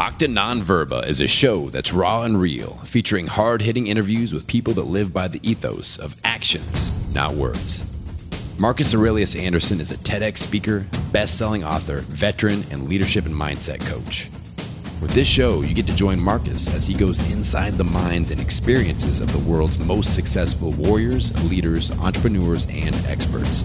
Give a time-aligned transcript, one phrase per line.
[0.00, 4.46] Acta Non Verba is a show that's raw and real, featuring hard hitting interviews with
[4.46, 7.84] people that live by the ethos of actions, not words.
[8.58, 13.86] Marcus Aurelius Anderson is a TEDx speaker, best selling author, veteran, and leadership and mindset
[13.86, 14.30] coach.
[15.02, 18.40] With this show, you get to join Marcus as he goes inside the minds and
[18.40, 23.64] experiences of the world's most successful warriors, leaders, entrepreneurs, and experts.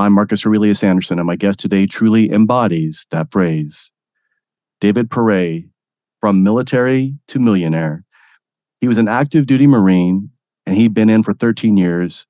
[0.00, 3.92] I'm Marcus Aurelius Anderson, and my guest today truly embodies that phrase.
[4.80, 5.62] David Pere,
[6.20, 8.04] from military to millionaire.
[8.80, 10.30] He was an active duty Marine,
[10.66, 12.26] and he'd been in for 13 years.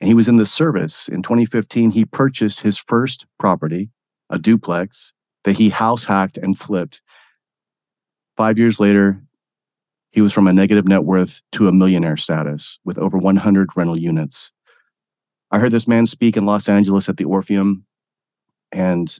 [0.00, 1.08] And he was in the service.
[1.08, 3.90] In 2015, he purchased his first property,
[4.28, 5.12] a duplex,
[5.44, 7.00] that he house hacked and flipped
[8.38, 9.20] Five years later,
[10.12, 13.98] he was from a negative net worth to a millionaire status with over 100 rental
[13.98, 14.52] units.
[15.50, 17.84] I heard this man speak in Los Angeles at the Orpheum,
[18.72, 19.18] and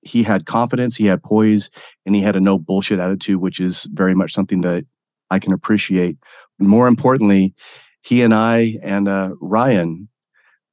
[0.00, 1.70] he had confidence, he had poise,
[2.06, 4.84] and he had a no bullshit attitude, which is very much something that
[5.30, 6.16] I can appreciate.
[6.58, 7.54] More importantly,
[8.02, 10.08] he and I and uh, Ryan,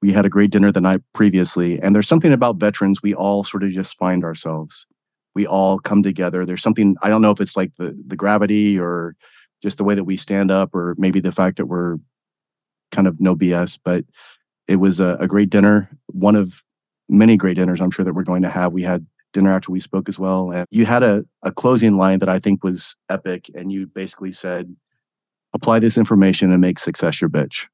[0.02, 1.80] we had a great dinner the night previously.
[1.82, 4.86] And there's something about veterans, we all sort of just find ourselves
[5.34, 6.46] we all come together.
[6.46, 9.16] There's something I don't know if it's like the the gravity or
[9.62, 11.98] just the way that we stand up, or maybe the fact that we're
[12.92, 13.80] kind of no BS.
[13.84, 14.06] But
[14.72, 16.64] it was a, a great dinner, one of
[17.10, 18.72] many great dinners I'm sure that we're going to have.
[18.72, 22.20] We had dinner after we spoke as well, and you had a a closing line
[22.20, 24.74] that I think was epic, and you basically said,
[25.54, 27.68] "Apply this information and make success your bitch."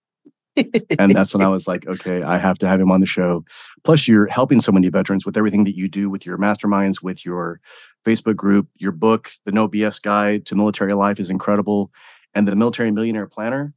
[0.98, 3.46] and that's when I was like, okay, I have to have him on the show.
[3.84, 7.24] Plus, you're helping so many veterans with everything that you do with your masterminds, with
[7.24, 7.60] your
[8.04, 11.92] Facebook group, your book, The No BS Guide to Military Life is incredible.
[12.34, 13.74] And the Military Millionaire Planner.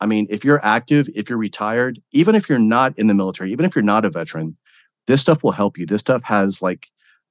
[0.00, 3.52] I mean, if you're active, if you're retired, even if you're not in the military,
[3.52, 4.56] even if you're not a veteran,
[5.06, 5.86] this stuff will help you.
[5.86, 6.88] This stuff has like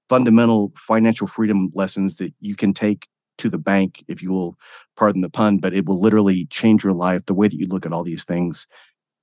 [0.09, 3.07] fundamental financial freedom lessons that you can take
[3.40, 4.56] to the bank, if you will
[4.96, 7.85] pardon the pun, but it will literally change your life, the way that you look
[7.85, 8.68] at all these things.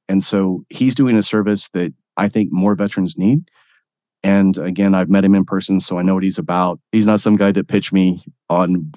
[0.08, 3.48] And so he's doing a service that I think more veterans need.
[4.22, 6.80] And again, I've met him in person, so I know what he's about.
[6.92, 8.92] He's not some guy that pitched me on.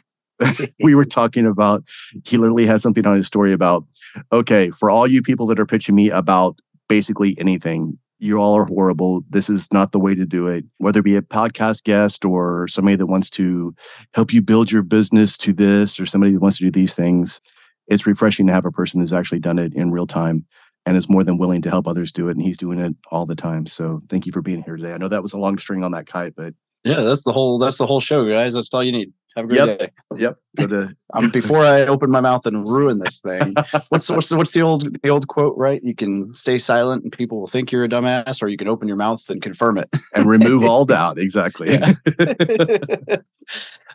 [0.83, 1.83] we were talking about,
[2.25, 3.85] he literally has something on his story about,
[4.31, 8.65] okay, for all you people that are pitching me about basically anything, you all are
[8.65, 9.21] horrible.
[9.29, 10.63] This is not the way to do it.
[10.77, 13.75] Whether it be a podcast guest or somebody that wants to
[14.13, 17.41] help you build your business to this or somebody that wants to do these things,
[17.87, 20.45] it's refreshing to have a person that's actually done it in real time
[20.85, 22.31] and is more than willing to help others do it.
[22.31, 23.65] And he's doing it all the time.
[23.65, 24.93] So thank you for being here today.
[24.93, 26.53] I know that was a long string on that kite, but
[26.83, 28.53] yeah, that's the whole that's the whole show, guys.
[28.53, 29.13] That's all you need.
[29.35, 29.79] Have a great yep.
[29.79, 29.91] day.
[30.15, 30.37] Yep.
[30.59, 33.55] To, um, before I open my mouth and ruin this thing,
[33.89, 35.57] what's what's what's the old the old quote?
[35.57, 35.81] Right?
[35.83, 38.87] You can stay silent and people will think you're a dumbass, or you can open
[38.87, 41.17] your mouth and confirm it and remove all doubt.
[41.17, 41.79] Exactly.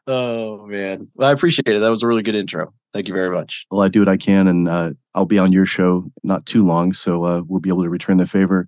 [0.06, 1.80] oh man, well, I appreciate it.
[1.80, 2.72] That was a really good intro.
[2.92, 3.66] Thank you very much.
[3.70, 6.64] Well, I do what I can, and uh, I'll be on your show not too
[6.64, 8.66] long, so uh, we'll be able to return the favor.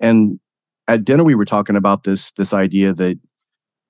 [0.00, 0.40] And
[0.88, 3.20] at dinner, we were talking about this this idea that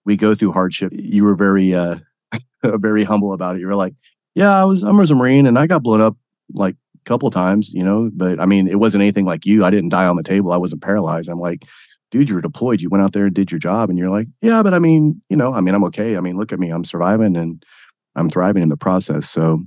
[0.08, 0.90] we go through hardship.
[0.94, 1.96] You were very uh,
[2.64, 3.60] very humble about it.
[3.60, 3.94] You were like,
[4.34, 6.16] yeah, I was, I was a Marine and I got blown up
[6.54, 9.66] like a couple times, you know, but I mean, it wasn't anything like you.
[9.66, 10.50] I didn't die on the table.
[10.50, 11.28] I wasn't paralyzed.
[11.28, 11.66] I'm like,
[12.10, 12.80] dude, you were deployed.
[12.80, 13.90] You went out there and did your job.
[13.90, 16.16] And you're like, yeah, but I mean, you know, I mean, I'm okay.
[16.16, 16.70] I mean, look at me.
[16.70, 17.62] I'm surviving and
[18.16, 19.28] I'm thriving in the process.
[19.28, 19.62] So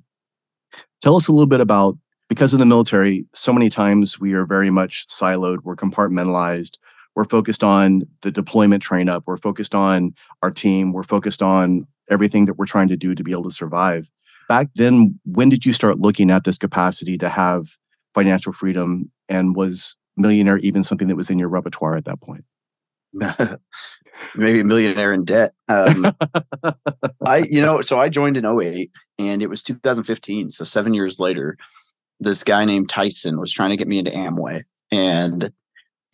[1.04, 2.00] tell us a little bit about
[2.30, 6.78] because in the military, so many times we are very much siloed, we're compartmentalized,
[7.16, 11.86] we're focused on the deployment train up, we're focused on our team, we're focused on
[12.10, 14.10] everything that we're trying to do to be able to survive.
[14.48, 17.78] Back then, when did you start looking at this capacity to have
[18.14, 19.12] financial freedom?
[19.30, 22.44] And was millionaire even something that was in your repertoire at that point?
[24.36, 25.54] Maybe a millionaire in debt.
[25.68, 26.14] Um,
[27.26, 30.52] I, you know, so I joined in 08 and it was 2015.
[30.52, 31.58] So seven years later,
[32.20, 34.64] this guy named Tyson was trying to get me into Amway.
[34.92, 35.52] And,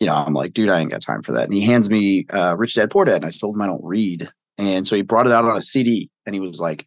[0.00, 1.44] you know, I'm like, dude, I ain't got time for that.
[1.44, 3.16] And he hands me uh, Rich Dad Poor Dad.
[3.16, 4.28] And I told him I don't read.
[4.56, 6.86] And so he brought it out on a CD and he was like,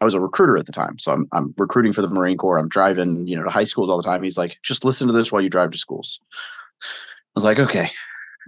[0.00, 0.98] I was a recruiter at the time.
[0.98, 2.58] So I'm, I'm recruiting for the Marine Corps.
[2.58, 4.22] I'm driving, you know, to high schools all the time.
[4.22, 6.18] He's like, just listen to this while you drive to schools.
[6.82, 6.86] I
[7.36, 7.90] was like, okay.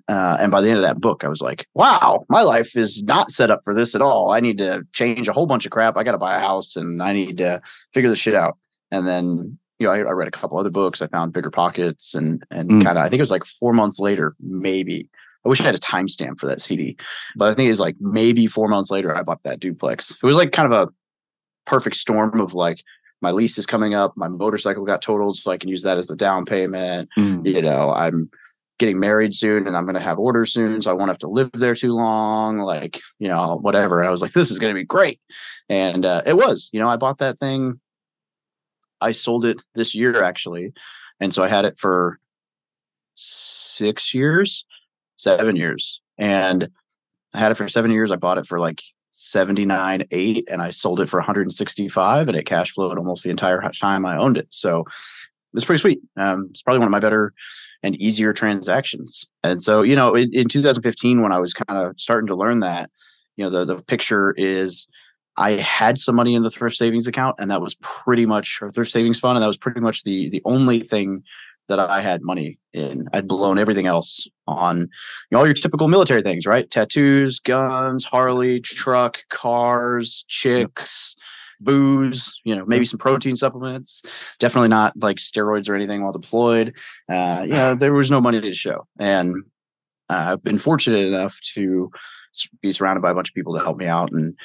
[0.08, 3.04] Uh, and by the end of that book, I was like, wow, my life is
[3.04, 4.32] not set up for this at all.
[4.32, 5.96] I need to change a whole bunch of crap.
[5.96, 7.62] I got to buy a house and I need to
[7.92, 8.58] figure this shit out.
[8.90, 11.02] And then, you know, I, I read a couple other books.
[11.02, 12.84] I found Bigger Pockets and, and mm.
[12.84, 15.08] kind of, I think it was like four months later, maybe.
[15.44, 16.96] I wish I had a timestamp for that CD,
[17.36, 20.12] but I think it's like maybe four months later, I bought that duplex.
[20.12, 20.92] It was like kind of a
[21.66, 22.82] perfect storm of like,
[23.20, 26.06] my lease is coming up, my motorcycle got totaled, so I can use that as
[26.06, 27.08] the down payment.
[27.18, 27.46] Mm.
[27.46, 28.30] You know, I'm
[28.78, 30.82] getting married soon and I'm going to have orders soon.
[30.82, 34.00] So I won't have to live there too long, like, you know, whatever.
[34.00, 35.20] And I was like, this is going to be great.
[35.68, 37.80] And uh, it was, you know, I bought that thing.
[39.00, 40.72] I sold it this year actually.
[41.20, 42.18] And so I had it for
[43.14, 44.64] six years,
[45.16, 46.00] seven years.
[46.18, 46.68] And
[47.32, 48.10] I had it for seven years.
[48.10, 48.82] I bought it for like
[49.12, 53.62] 79, eight, and I sold it for 165 and it cash flowed almost the entire
[53.72, 54.48] time I owned it.
[54.50, 54.84] So
[55.54, 56.00] it's pretty sweet.
[56.16, 57.32] Um, it's probably one of my better
[57.82, 59.26] and easier transactions.
[59.44, 62.60] And so, you know, in, in 2015, when I was kind of starting to learn
[62.60, 62.90] that,
[63.36, 64.88] you know, the, the picture is
[65.36, 68.70] I had some money in the thrift savings account, and that was pretty much or
[68.70, 71.22] thrift savings fund, and that was pretty much the the only thing
[71.68, 73.08] that I had money in.
[73.12, 74.88] I'd blown everything else on you
[75.32, 76.70] know, all your typical military things, right?
[76.70, 81.16] Tattoos, guns, Harley, truck, cars, chicks,
[81.60, 84.02] booze, you know, maybe some protein supplements.
[84.38, 86.74] Definitely not like steroids or anything while deployed.
[87.10, 88.86] Uh, know, there was no money to show.
[88.98, 89.34] And
[90.10, 91.90] uh, I've been fortunate enough to
[92.60, 94.36] be surrounded by a bunch of people to help me out and,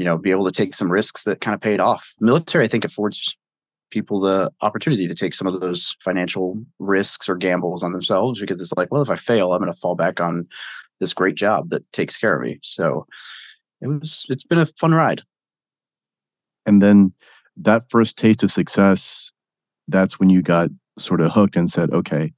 [0.00, 2.14] you know, be able to take some risks that kind of paid off.
[2.20, 3.36] Military, I think, affords
[3.90, 8.62] people the opportunity to take some of those financial risks or gambles on themselves because
[8.62, 10.46] it's like, well, if I fail, I'm going to fall back on
[11.00, 12.58] this great job that takes care of me.
[12.62, 13.06] So
[13.82, 15.20] it was, it's been a fun ride.
[16.64, 17.12] And then
[17.58, 19.32] that first taste of success,
[19.86, 22.32] that's when you got sort of hooked and said, okay,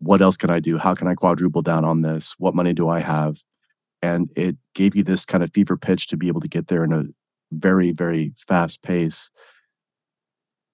[0.00, 0.78] what else can I do?
[0.78, 2.34] How can I quadruple down on this?
[2.38, 3.36] What money do I have?
[4.02, 6.84] And it gave you this kind of fever pitch to be able to get there
[6.84, 7.04] in a
[7.52, 9.30] very, very fast pace.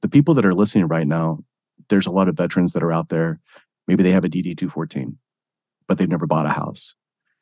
[0.03, 1.39] The people that are listening right now,
[1.89, 3.41] there's a lot of veterans that are out there.
[3.89, 5.19] Maybe they have a DD 214,
[5.87, 6.95] but they've never bought a house.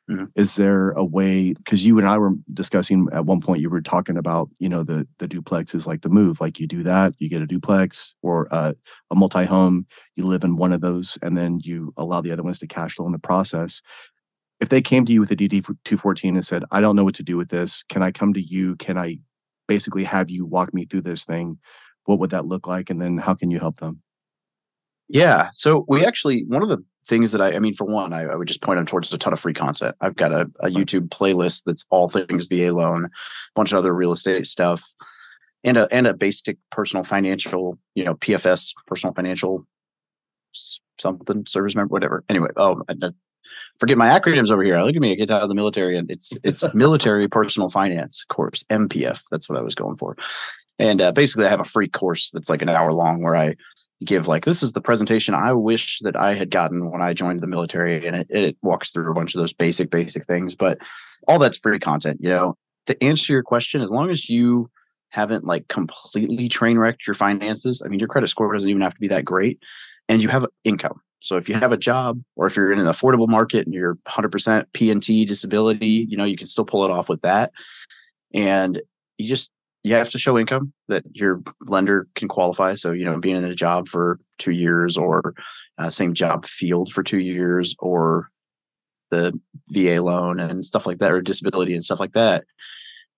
[0.09, 0.25] Mm-hmm.
[0.35, 1.53] Is there a way?
[1.53, 4.83] Because you and I were discussing at one point, you were talking about you know
[4.83, 6.41] the the duplex is like the move.
[6.41, 8.75] Like you do that, you get a duplex or a,
[9.11, 9.85] a multi home.
[10.17, 12.95] You live in one of those, and then you allow the other ones to cash
[12.95, 13.81] flow in the process.
[14.59, 17.03] If they came to you with a DD two fourteen and said, "I don't know
[17.03, 17.83] what to do with this.
[17.89, 18.75] Can I come to you?
[18.77, 19.19] Can I
[19.67, 21.57] basically have you walk me through this thing?"
[22.05, 24.01] What would that look like, and then how can you help them?
[25.07, 25.49] Yeah.
[25.53, 28.35] So we actually one of the things that I, I mean, for one, I, I,
[28.35, 29.95] would just point them towards a ton of free content.
[30.01, 33.09] I've got a, a YouTube playlist that's all things VA loan, a
[33.55, 34.81] bunch of other real estate stuff,
[35.63, 39.67] and a and a basic personal financial, you know, PFS, personal financial
[40.99, 42.23] something service member, whatever.
[42.29, 42.81] Anyway, oh,
[43.79, 44.79] forget my acronyms over here.
[44.81, 48.25] Look at me, I get out of the military, and it's it's military personal finance
[48.29, 49.21] course, MPF.
[49.31, 50.17] That's what I was going for.
[50.79, 53.55] And uh, basically, I have a free course that's like an hour long where I
[54.03, 57.41] give like this is the presentation I wish that I had gotten when I joined
[57.41, 60.55] the military, and it, it walks through a bunch of those basic basic things.
[60.55, 60.79] But
[61.27, 62.57] all that's free content, you know.
[62.87, 64.69] To answer your question, as long as you
[65.09, 68.93] haven't like completely train wrecked your finances, I mean, your credit score doesn't even have
[68.93, 69.59] to be that great,
[70.09, 70.99] and you have income.
[71.23, 73.95] So if you have a job, or if you're in an affordable market and you're
[74.09, 77.53] 100% P&T disability, you know, you can still pull it off with that.
[78.33, 78.81] And
[79.17, 79.49] you just
[79.83, 82.75] you have to show income that your lender can qualify.
[82.75, 85.33] So, you know, being in a job for two years or
[85.77, 88.29] uh, same job field for two years or
[89.11, 89.37] the
[89.69, 92.43] VA loan and stuff like that, or disability and stuff like that.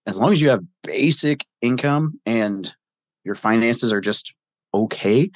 [0.06, 2.72] As long as you have basic income and
[3.24, 4.34] your finances are just
[4.76, 5.32] okay,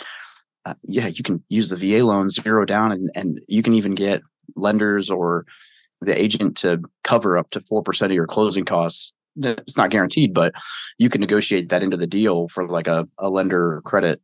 [0.70, 3.96] uh, yeah, you can use the VA loan zero down and, and you can even
[3.96, 4.22] get
[4.56, 5.46] lenders or
[6.02, 10.54] the agent to cover up to 4% of your closing costs it's not guaranteed, but
[10.98, 14.22] you can negotiate that into the deal for like a, a lender credit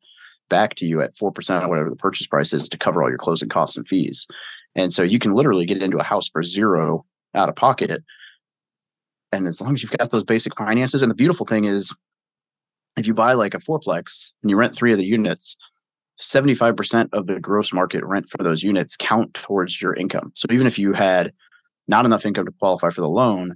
[0.49, 3.17] back to you at 4% or whatever the purchase price is to cover all your
[3.17, 4.27] closing costs and fees.
[4.75, 8.03] And so you can literally get into a house for zero out of pocket.
[9.31, 11.95] And as long as you've got those basic finances, and the beautiful thing is,
[12.97, 15.57] if you buy like a fourplex and you rent three of the units,
[16.19, 20.31] 75% of the gross market rent for those units count towards your income.
[20.35, 21.33] So even if you had
[21.87, 23.55] not enough income to qualify for the loan,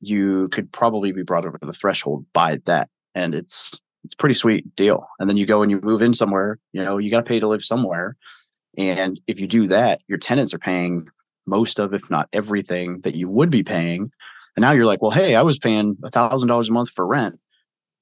[0.00, 2.88] you could probably be brought over the threshold by that.
[3.14, 5.06] And it's it's pretty sweet deal.
[5.18, 7.40] And then you go and you move in somewhere, you know, you got to pay
[7.40, 8.16] to live somewhere.
[8.76, 11.06] And if you do that, your tenants are paying
[11.46, 14.10] most of, if not everything that you would be paying.
[14.56, 17.06] And now you're like, well, hey, I was paying a thousand dollars a month for
[17.06, 17.38] rent.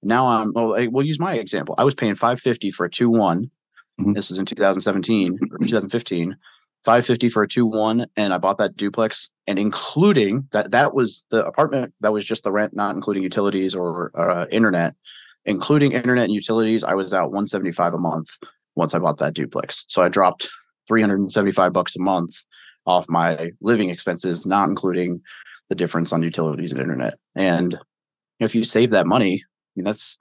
[0.03, 1.77] Now I'm, well, I, we'll use my example.
[1.79, 3.51] I was paying 550 for a two one.
[4.01, 4.13] Mm-hmm.
[4.13, 6.37] This was in 2017 or 2015.
[6.85, 11.47] 550 for a 2-1 and I bought that duplex and including that that was the
[11.47, 14.95] apartment that was just the rent not including utilities or uh, internet
[15.45, 18.31] including internet and utilities I was out 175 a month
[18.75, 19.85] once I bought that duplex.
[19.89, 20.51] So I dropped
[20.89, 22.35] 375 bucks a month
[22.87, 25.21] off my living expenses not including
[25.69, 27.15] the difference on utilities and internet.
[27.35, 27.79] And
[28.41, 30.19] if you save that money, I mean that's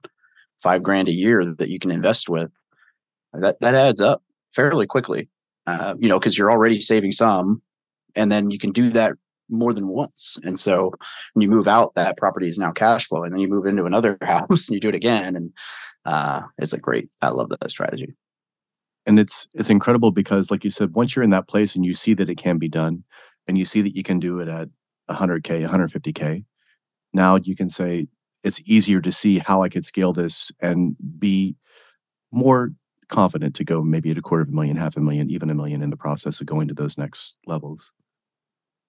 [0.61, 2.51] 5 grand a year that you can invest with.
[3.33, 4.23] That that adds up
[4.53, 5.29] fairly quickly
[5.67, 7.61] uh, you know, because you're already saving some,
[8.15, 9.13] and then you can do that
[9.49, 10.37] more than once.
[10.43, 10.91] And so
[11.33, 13.85] when you move out, that property is now cash flow, and then you move into
[13.85, 15.51] another house and you do it again, and
[16.05, 17.09] uh, it's a great.
[17.21, 18.13] I love that strategy.
[19.05, 21.93] And it's it's incredible because, like you said, once you're in that place and you
[21.93, 23.03] see that it can be done,
[23.47, 24.69] and you see that you can do it at
[25.09, 26.43] 100k, 150k,
[27.13, 28.07] now you can say
[28.43, 31.55] it's easier to see how I could scale this and be
[32.31, 32.71] more
[33.11, 35.55] confident to go maybe at a quarter of a million, half a million, even a
[35.55, 37.93] million in the process of going to those next levels.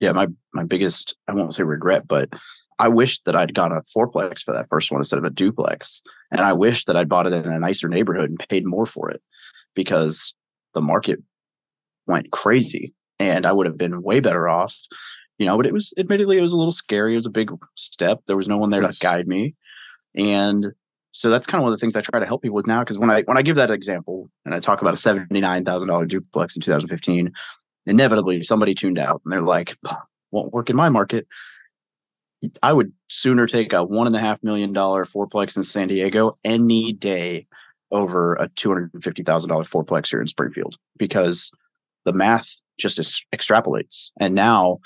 [0.01, 2.31] Yeah, my my biggest I won't say regret, but
[2.79, 6.03] I wish that I'd got a fourplex for that first one instead of a duplex.
[6.31, 9.11] And I wish that I'd bought it in a nicer neighborhood and paid more for
[9.11, 9.23] it
[9.75, 10.35] because
[10.75, 11.21] the market
[12.07, 14.77] went crazy and I would have been way better off.
[15.39, 17.15] You know, but it was admittedly it was a little scary.
[17.15, 18.21] It was a big step.
[18.27, 19.55] There was no one there to guide me.
[20.15, 20.73] And
[21.13, 22.81] so that's kind of one of the things I try to help people with now.
[22.81, 25.65] Because when I when I give that example and I talk about a seventy nine
[25.65, 27.33] thousand dollar duplex in 2015,
[27.87, 29.77] inevitably somebody tuned out and they're like,
[30.31, 31.27] "Won't work in my market."
[32.63, 36.33] I would sooner take a one and a half million dollar fourplex in San Diego
[36.45, 37.47] any day
[37.93, 41.53] over a two hundred and fifty thousand dollar fourplex here in Springfield because
[42.07, 42.99] the math just
[43.35, 44.11] extrapolates.
[44.19, 44.79] And now,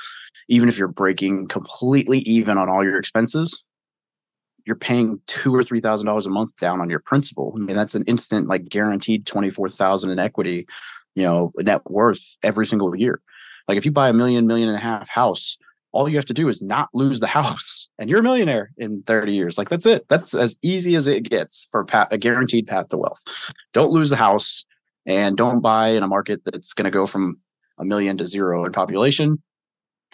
[0.49, 3.63] even if you're breaking completely even on all your expenses,
[4.67, 7.55] you're paying two or three thousand dollars a month down on your principal.
[7.57, 10.67] I mean, that's an instant like guaranteed twenty four thousand in equity,
[11.15, 13.23] you know, net worth every single year.
[13.69, 15.57] Like if you buy a million, million and a half house,
[15.93, 19.03] all you have to do is not lose the house, and you're a millionaire in
[19.07, 19.57] 30 years.
[19.57, 20.05] Like that's it.
[20.09, 23.23] That's as easy as it gets for a guaranteed path to wealth.
[23.73, 24.65] Don't lose the house,
[25.07, 27.39] and don't buy in a market that's going to go from
[27.79, 29.41] a million to zero in population,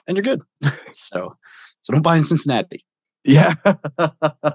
[0.06, 0.42] and you're good.
[0.88, 1.36] so,
[1.82, 2.84] so don't buy in Cincinnati.
[3.24, 3.54] Yeah.
[3.98, 4.52] yeah.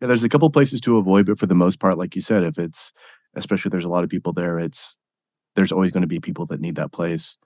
[0.00, 2.58] There's a couple places to avoid, but for the most part, like you said, if
[2.58, 2.92] it's
[3.34, 4.96] especially if there's a lot of people there, it's
[5.54, 7.36] there's always going to be people that need that place.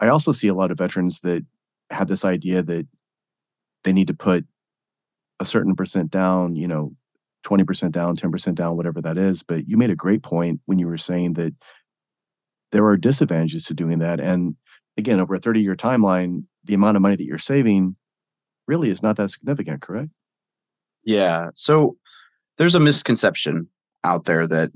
[0.00, 1.44] I also see a lot of veterans that
[1.90, 2.86] have this idea that
[3.84, 4.44] they need to put
[5.40, 6.92] a certain percent down, you know,
[7.44, 9.42] 20% down, 10% down, whatever that is.
[9.42, 11.54] But you made a great point when you were saying that
[12.72, 14.20] there are disadvantages to doing that.
[14.20, 14.56] And
[14.96, 17.96] again, over a 30 year timeline, the amount of money that you're saving
[18.66, 20.10] really is not that significant, correct?
[21.04, 21.50] Yeah.
[21.54, 21.96] So
[22.58, 23.68] there's a misconception
[24.04, 24.70] out there that,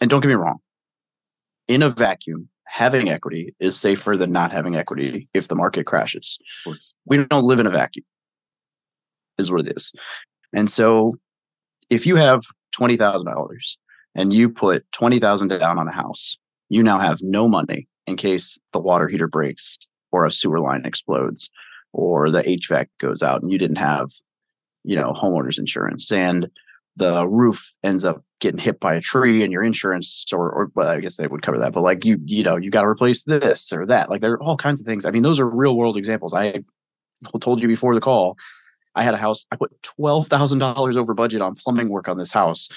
[0.00, 0.58] and don't get me wrong,
[1.68, 6.38] in a vacuum, having equity is safer than not having equity if the market crashes.
[7.06, 8.04] We don't live in a vacuum,
[9.38, 9.92] is what it is.
[10.52, 11.16] And so
[11.90, 12.42] if you have
[12.76, 13.76] $20,000
[14.14, 16.36] and you put 20,000 down on a house,
[16.68, 19.78] you now have no money in case the water heater breaks
[20.12, 21.50] or a sewer line explodes
[21.94, 24.10] or the HVAC goes out and you didn't have,
[24.82, 26.48] you know, homeowners insurance and
[26.96, 30.88] the roof ends up getting hit by a tree and your insurance or, or well,
[30.88, 33.24] I guess they would cover that, but like you, you know, you got to replace
[33.24, 34.10] this or that.
[34.10, 35.06] Like there are all kinds of things.
[35.06, 36.34] I mean, those are real world examples.
[36.34, 36.62] I
[37.40, 38.36] told you before the call,
[38.96, 42.68] I had a house, I put $12,000 over budget on plumbing work on this house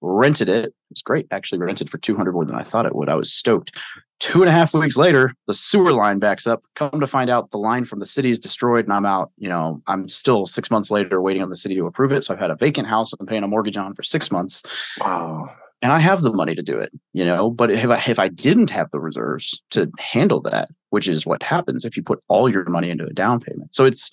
[0.00, 0.66] rented it.
[0.66, 1.26] It was great.
[1.30, 3.08] Actually rented for 200 more than I thought it would.
[3.08, 3.72] I was stoked.
[4.18, 6.62] Two and a half weeks later, the sewer line backs up.
[6.74, 9.30] Come to find out the line from the city is destroyed and I'm out.
[9.36, 12.24] You know, I'm still six months later waiting on the city to approve it.
[12.24, 14.62] So I've had a vacant house I'm paying a mortgage on for six months.
[15.00, 15.50] Wow.
[15.82, 18.28] And I have the money to do it, you know, but if I, if I
[18.28, 22.48] didn't have the reserves to handle that, which is what happens if you put all
[22.48, 23.74] your money into a down payment.
[23.74, 24.10] So it's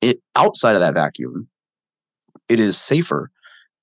[0.00, 1.48] it outside of that vacuum,
[2.48, 3.30] it is safer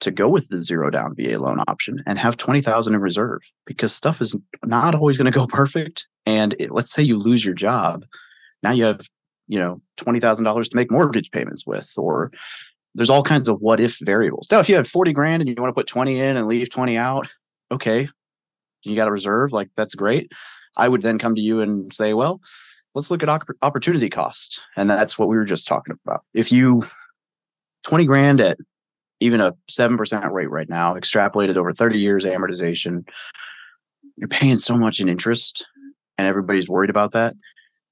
[0.01, 3.93] to go with the zero down VA loan option and have 20,000 in reserve because
[3.93, 7.55] stuff is not always going to go perfect and it, let's say you lose your
[7.55, 8.03] job
[8.63, 9.07] now you have
[9.47, 12.31] you know $20,000 to make mortgage payments with or
[12.95, 14.47] there's all kinds of what if variables.
[14.51, 16.69] Now if you have 40 grand and you want to put 20 in and leave
[16.69, 17.27] 20 out,
[17.71, 18.09] okay.
[18.83, 20.31] You got a reserve, like that's great.
[20.75, 22.41] I would then come to you and say, well,
[22.95, 24.61] let's look at opportunity cost.
[24.75, 26.23] And that's what we were just talking about.
[26.33, 26.83] If you
[27.83, 28.57] 20 grand at
[29.21, 33.07] even a 7% rate right now, extrapolated over 30 years amortization,
[34.17, 35.65] you're paying so much in interest
[36.17, 37.35] and everybody's worried about that.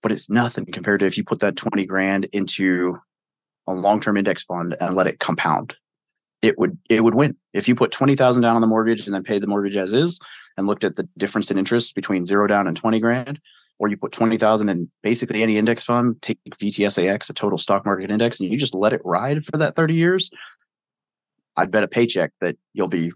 [0.01, 2.97] But it's nothing compared to if you put that 20 grand into
[3.67, 5.75] a long-term index fund and let it compound.
[6.41, 7.35] It would it would win.
[7.53, 10.19] If you put 20,000 down on the mortgage and then paid the mortgage as is
[10.57, 13.39] and looked at the difference in interest between zero down and 20 grand,
[13.77, 18.09] or you put 20,000 in basically any index fund, take VTSAX, a total stock market
[18.09, 20.29] index, and you just let it ride for that 30 years,
[21.59, 23.11] I'd bet a paycheck that you'll be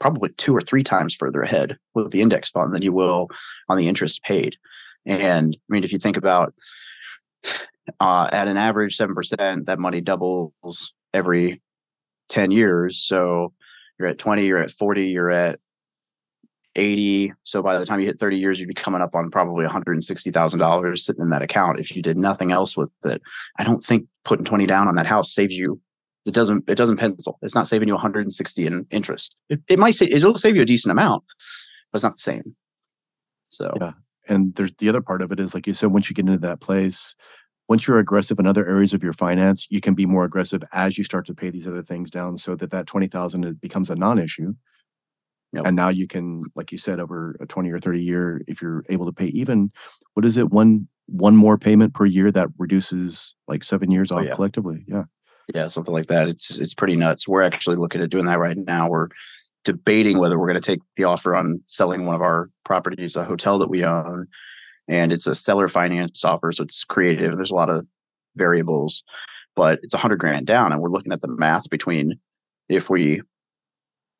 [0.00, 3.28] probably two or three times further ahead with the index fund than you will
[3.68, 4.56] on the interest paid.
[5.06, 6.54] And I mean, if you think about
[8.00, 11.60] uh, at an average 7%, that money doubles every
[12.28, 12.98] 10 years.
[12.98, 13.52] So
[13.98, 15.58] you're at 20, you're at 40, you're at
[16.76, 17.32] 80.
[17.44, 20.98] So by the time you hit 30 years, you'd be coming up on probably $160,000
[20.98, 23.20] sitting in that account if you did nothing else with it.
[23.58, 25.80] I don't think putting 20 down on that house saves you.
[26.26, 27.38] It doesn't, it doesn't pencil.
[27.42, 29.36] It's not saving you 160 in interest.
[29.48, 31.24] It, it might say it'll save you a decent amount,
[31.90, 32.56] but it's not the same.
[33.48, 33.92] So yeah.
[34.28, 36.38] And there's the other part of it is like you said, once you get into
[36.38, 37.14] that place,
[37.68, 40.98] once you're aggressive in other areas of your finance, you can be more aggressive as
[40.98, 44.52] you start to pay these other things down so that that 20,000 becomes a non-issue
[45.52, 45.66] Yep.
[45.66, 48.84] And now you can, like you said, over a 20 or 30 year, if you're
[48.88, 49.72] able to pay even,
[50.14, 54.16] what is it, one one more payment per year that reduces like seven years oh,
[54.16, 54.34] off oh, yeah.
[54.34, 54.84] collectively?
[54.86, 55.04] Yeah.
[55.54, 56.28] Yeah, something like that.
[56.28, 57.26] It's it's pretty nuts.
[57.26, 58.88] We're actually looking at doing that right now.
[58.88, 59.08] We're
[59.64, 63.24] debating whether we're going to take the offer on selling one of our properties, a
[63.24, 64.26] hotel that we own,
[64.88, 67.36] and it's a seller finance offer, so it's creative.
[67.36, 67.86] There's a lot of
[68.36, 69.02] variables,
[69.56, 72.18] but it's a hundred grand down, and we're looking at the math between
[72.68, 73.22] if we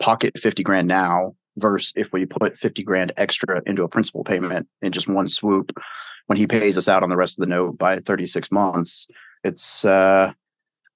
[0.00, 4.66] pocket 50 grand now versus if we put 50 grand extra into a principal payment
[4.82, 5.72] in just one swoop
[6.26, 9.06] when he pays us out on the rest of the note by 36 months
[9.44, 10.32] it's uh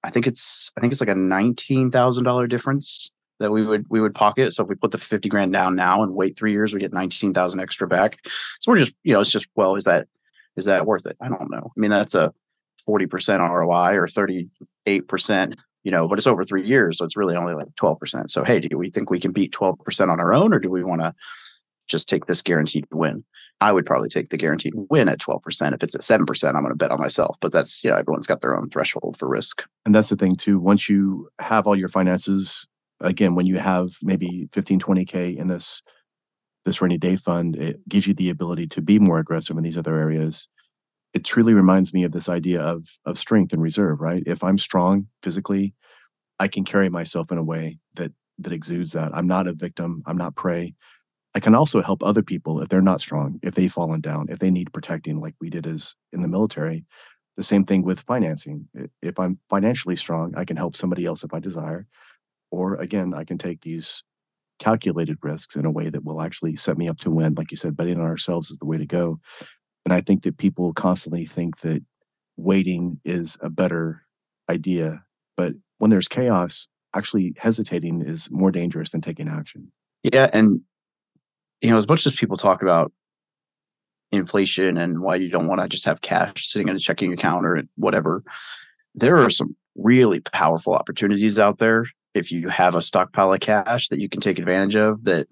[0.05, 4.13] i think it's i think it's like a $19000 difference that we would we would
[4.13, 6.79] pocket so if we put the 50 grand down now and wait three years we
[6.79, 8.19] get 19000 extra back
[8.59, 10.07] so we're just you know it's just well is that
[10.55, 12.33] is that worth it i don't know i mean that's a
[12.87, 17.53] 40% roi or 38% you know, but it's over three years, so it's really only
[17.53, 18.29] like 12%.
[18.31, 20.83] So, hey, do we think we can beat 12% on our own, or do we
[20.83, 21.13] want to
[21.87, 23.23] just take this guaranteed win?
[23.61, 25.73] I would probably take the guaranteed win at 12%.
[25.73, 27.37] If it's at 7%, I'm going to bet on myself.
[27.39, 29.63] But that's, you know, everyone's got their own threshold for risk.
[29.85, 30.59] And that's the thing, too.
[30.59, 32.67] Once you have all your finances,
[32.99, 35.81] again, when you have maybe 15, 20K in this
[36.65, 39.77] this rainy day fund, it gives you the ability to be more aggressive in these
[39.77, 40.47] other areas
[41.15, 44.59] it truly reminds me of this idea of of strength and reserve right if i'm
[44.59, 45.73] strong physically
[46.39, 50.03] i can carry myself in a way that that exudes that i'm not a victim
[50.05, 50.75] i'm not prey
[51.35, 54.39] i can also help other people if they're not strong if they've fallen down if
[54.39, 56.85] they need protecting like we did as in the military
[57.37, 58.67] the same thing with financing
[59.01, 61.87] if i'm financially strong i can help somebody else if i desire
[62.51, 64.03] or again i can take these
[64.57, 67.57] calculated risks in a way that will actually set me up to win like you
[67.57, 69.19] said betting on ourselves is the way to go
[69.85, 71.83] and I think that people constantly think that
[72.37, 74.03] waiting is a better
[74.49, 75.03] idea.
[75.37, 79.71] But when there's chaos, actually hesitating is more dangerous than taking action.
[80.03, 80.29] Yeah.
[80.33, 80.61] And,
[81.65, 82.91] you know, as much as people talk about
[84.11, 87.43] inflation and why you don't want to just have cash sitting in a checking account
[87.43, 88.23] or whatever,
[88.93, 93.89] there are some really powerful opportunities out there if you have a stockpile of cash
[93.89, 95.27] that you can take advantage of that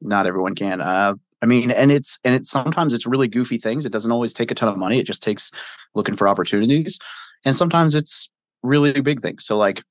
[0.00, 0.80] not everyone can.
[0.80, 3.84] Uh, I mean, and it's and it's sometimes it's really goofy things.
[3.84, 4.98] It doesn't always take a ton of money.
[4.98, 5.50] It just takes
[5.94, 6.98] looking for opportunities.
[7.44, 8.30] And sometimes it's
[8.62, 9.44] really big things.
[9.44, 9.82] So like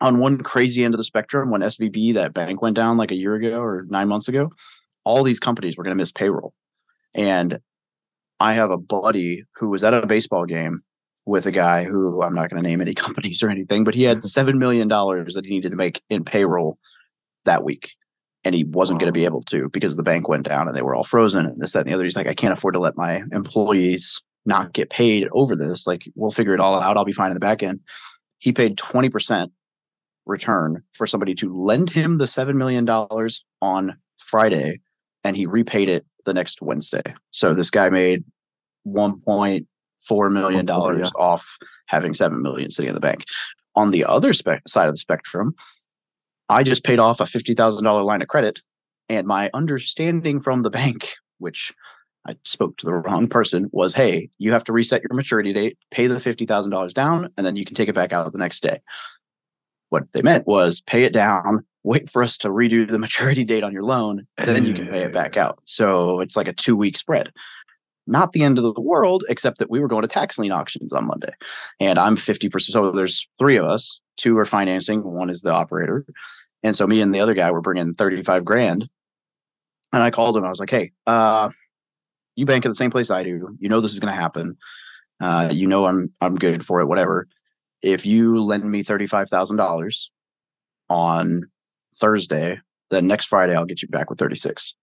[0.00, 3.16] on one crazy end of the spectrum, when SVB, that bank went down like a
[3.16, 4.50] year ago or nine months ago,
[5.04, 6.54] all these companies were going to miss payroll.
[7.14, 7.58] And
[8.40, 10.82] I have a buddy who was at a baseball game
[11.26, 14.02] with a guy who I'm not going to name any companies or anything, but he
[14.02, 14.48] had mm-hmm.
[14.48, 16.78] $7 million that he needed to make in payroll
[17.44, 17.94] that week
[18.44, 20.82] and he wasn't going to be able to because the bank went down and they
[20.82, 22.04] were all frozen and this, that, and the other.
[22.04, 25.86] He's like, I can't afford to let my employees not get paid over this.
[25.86, 26.96] Like, we'll figure it all out.
[26.96, 27.80] I'll be fine in the back end.
[28.38, 29.50] He paid 20%
[30.26, 32.88] return for somebody to lend him the $7 million
[33.62, 34.80] on Friday
[35.24, 37.02] and he repaid it the next Wednesday.
[37.30, 38.24] So this guy made
[38.86, 41.10] $1.4 million yeah.
[41.16, 43.24] off having 7 million sitting in the bank.
[43.74, 45.54] On the other spe- side of the spectrum,
[46.48, 48.60] I just paid off a $50,000 line of credit.
[49.08, 51.72] And my understanding from the bank, which
[52.26, 55.78] I spoke to the wrong person, was hey, you have to reset your maturity date,
[55.90, 58.80] pay the $50,000 down, and then you can take it back out the next day.
[59.90, 63.62] What they meant was pay it down, wait for us to redo the maturity date
[63.62, 65.60] on your loan, and then you can pay it back out.
[65.64, 67.30] So it's like a two week spread.
[68.06, 70.92] Not the end of the world, except that we were going to tax lien auctions
[70.92, 71.32] on Monday.
[71.80, 72.60] And I'm 50%.
[72.60, 76.04] So there's three of us two are financing, one is the operator.
[76.62, 78.88] And so me and the other guy were bringing 35 grand.
[79.92, 80.44] And I called him.
[80.44, 81.50] I was like, hey, uh,
[82.36, 83.56] you bank at the same place I do.
[83.60, 84.56] You know this is going to happen.
[85.20, 86.86] Uh, you know I'm I'm good for it.
[86.86, 87.28] Whatever.
[87.82, 90.10] If you lend me thirty five thousand dollars
[90.90, 91.48] on
[92.00, 92.58] Thursday,
[92.90, 94.74] then next Friday I'll get you back with thirty six.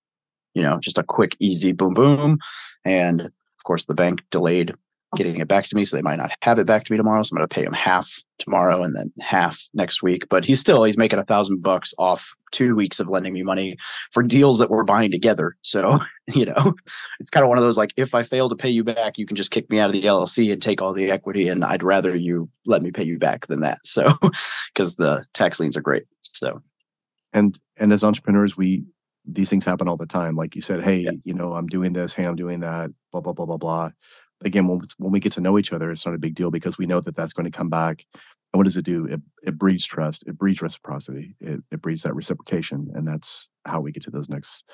[0.54, 2.38] you know, just a quick, easy boom, boom.
[2.86, 4.74] And of course, the bank delayed
[5.18, 7.22] getting it back to me, so they might not have it back to me tomorrow.
[7.22, 10.28] So I'm going to pay him half tomorrow and then half next week.
[10.30, 13.78] But he's still he's making a thousand bucks off two weeks of lending me money
[14.12, 15.56] for deals that we're buying together.
[15.64, 16.74] So you know,
[17.20, 19.26] it's kind of one of those like if I fail to pay you back, you
[19.26, 21.84] can just kick me out of the LLC and take all the equity, and I'd
[21.84, 23.80] rather you let me pay you back than that.
[23.84, 24.14] So
[24.74, 26.04] because the tax liens are great.
[26.22, 26.62] So
[27.34, 28.84] and and as entrepreneurs, we
[29.26, 30.36] these things happen all the time.
[30.36, 31.12] Like you said, hey, yeah.
[31.24, 33.92] you know, I'm doing this, hey, I'm doing that, blah blah blah blah blah
[34.44, 36.78] again, when, when we get to know each other, it's not a big deal because
[36.78, 38.06] we know that that's going to come back.
[38.54, 39.06] And what does it do?
[39.06, 40.24] It, it breeds trust.
[40.28, 41.36] It breeds reciprocity.
[41.40, 44.66] It, it breeds that reciprocation, and that's how we get to those next,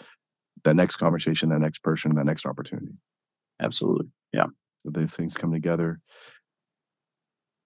[0.63, 2.93] that next conversation, that next person, that next opportunity.
[3.61, 4.47] Absolutely, yeah.
[4.83, 5.99] So the things come together.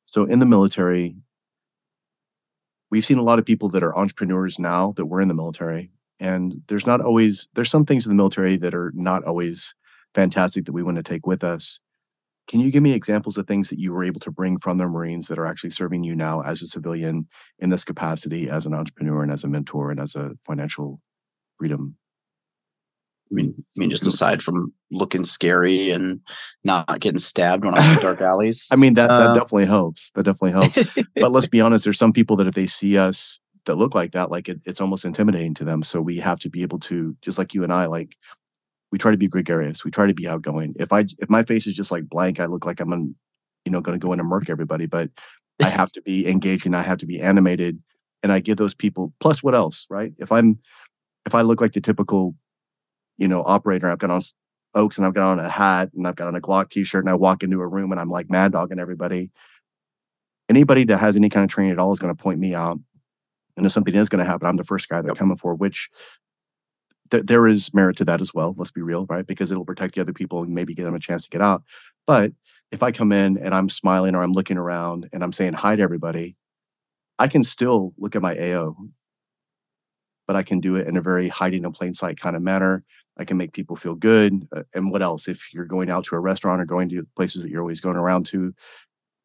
[0.03, 1.15] So in the military,
[2.91, 5.91] we've seen a lot of people that are entrepreneurs now that were in the military,
[6.19, 9.73] and there's not always there's some things in the military that are not always
[10.13, 11.79] fantastic that we want to take with us
[12.47, 14.85] can you give me examples of things that you were able to bring from the
[14.85, 17.27] Marines that are actually serving you now as a civilian
[17.59, 20.99] in this capacity, as an entrepreneur and as a mentor and as a financial
[21.57, 21.95] freedom?
[23.31, 26.19] I mean, I mean, just aside from looking scary and
[26.63, 28.67] not getting stabbed when I'm in dark alleys.
[28.71, 30.11] I mean, that that uh, definitely helps.
[30.15, 30.95] That definitely helps.
[31.15, 34.11] but let's be honest, there's some people that if they see us that look like
[34.11, 35.83] that, like it, it's almost intimidating to them.
[35.83, 38.17] So we have to be able to, just like you and I, like
[38.91, 39.85] we try to be gregarious.
[39.85, 40.75] We try to be outgoing.
[40.77, 43.15] If I if my face is just like blank, I look like I'm
[43.65, 44.85] you know, going to go in and murk everybody.
[44.85, 45.09] But
[45.61, 46.73] I have to be engaging.
[46.73, 47.81] I have to be animated,
[48.23, 49.13] and I give those people.
[49.19, 50.13] Plus, what else, right?
[50.17, 50.59] If I'm
[51.25, 52.35] if I look like the typical,
[53.21, 54.21] you know, operator, I've got on
[54.73, 57.09] Oaks and I've got on a hat and I've got on a Glock T-shirt and
[57.09, 59.29] I walk into a room and I'm like mad dogging everybody.
[60.49, 62.79] Anybody that has any kind of training at all is going to point me out.
[63.55, 65.17] And if something is going to happen, I'm the first guy they're yep.
[65.17, 65.91] coming for, which
[67.11, 68.55] th- there is merit to that as well.
[68.57, 69.27] Let's be real, right?
[69.27, 71.61] Because it'll protect the other people and maybe give them a chance to get out.
[72.07, 72.33] But
[72.71, 75.75] if I come in and I'm smiling or I'm looking around and I'm saying hi
[75.75, 76.35] to everybody,
[77.19, 78.75] I can still look at my AO,
[80.25, 82.83] but I can do it in a very hiding in plain sight kind of manner.
[83.17, 84.47] I can make people feel good.
[84.55, 85.27] Uh, and what else?
[85.27, 87.97] If you're going out to a restaurant or going to places that you're always going
[87.97, 88.53] around to,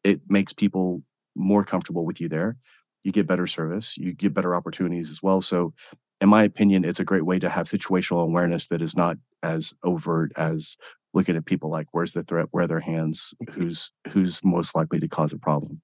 [0.03, 1.01] it makes people
[1.35, 2.57] more comfortable with you there.
[3.03, 5.41] You get better service, you get better opportunities as well.
[5.41, 5.73] So
[6.19, 9.73] in my opinion, it's a great way to have situational awareness that is not as
[9.83, 10.75] overt as
[11.13, 14.99] looking at people like where's the threat, where are their hands, who's who's most likely
[14.99, 15.81] to cause a problem.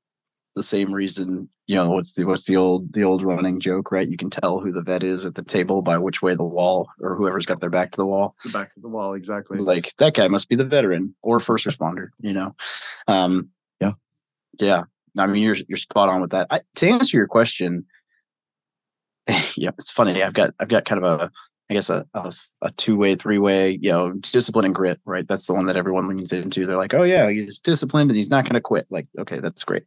[0.56, 4.08] The same reason, you know, what's the what's the old the old running joke, right?
[4.08, 6.90] You can tell who the vet is at the table by which way the wall
[7.00, 8.36] or whoever's got their back to the wall.
[8.44, 9.58] The back to the wall, exactly.
[9.58, 12.56] Like that guy must be the veteran or first responder, you know.
[13.08, 13.50] Um
[13.82, 13.94] yeah.
[14.60, 14.84] Yeah.
[15.18, 16.48] I mean, you're you're spot on with that.
[16.50, 17.86] I, to answer your question,
[19.56, 20.22] yeah, it's funny.
[20.22, 21.32] I've got I've got kind of a
[21.74, 22.32] I guess a, a,
[22.62, 25.28] a two way, three way, you know, discipline and grit, right?
[25.28, 26.68] That's the one that everyone leans into.
[26.68, 28.86] They're like, oh yeah, he's disciplined and he's not going to quit.
[28.92, 29.82] Like, okay, that's great.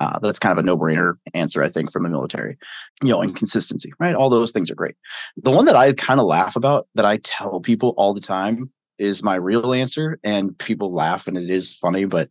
[0.00, 2.58] Uh, that's kind of a no brainer answer, I think, from the military.
[3.02, 4.14] You know, and consistency, right?
[4.14, 4.96] All those things are great.
[5.38, 8.70] The one that I kind of laugh about that I tell people all the time
[8.98, 12.28] is my real answer, and people laugh and it is funny, but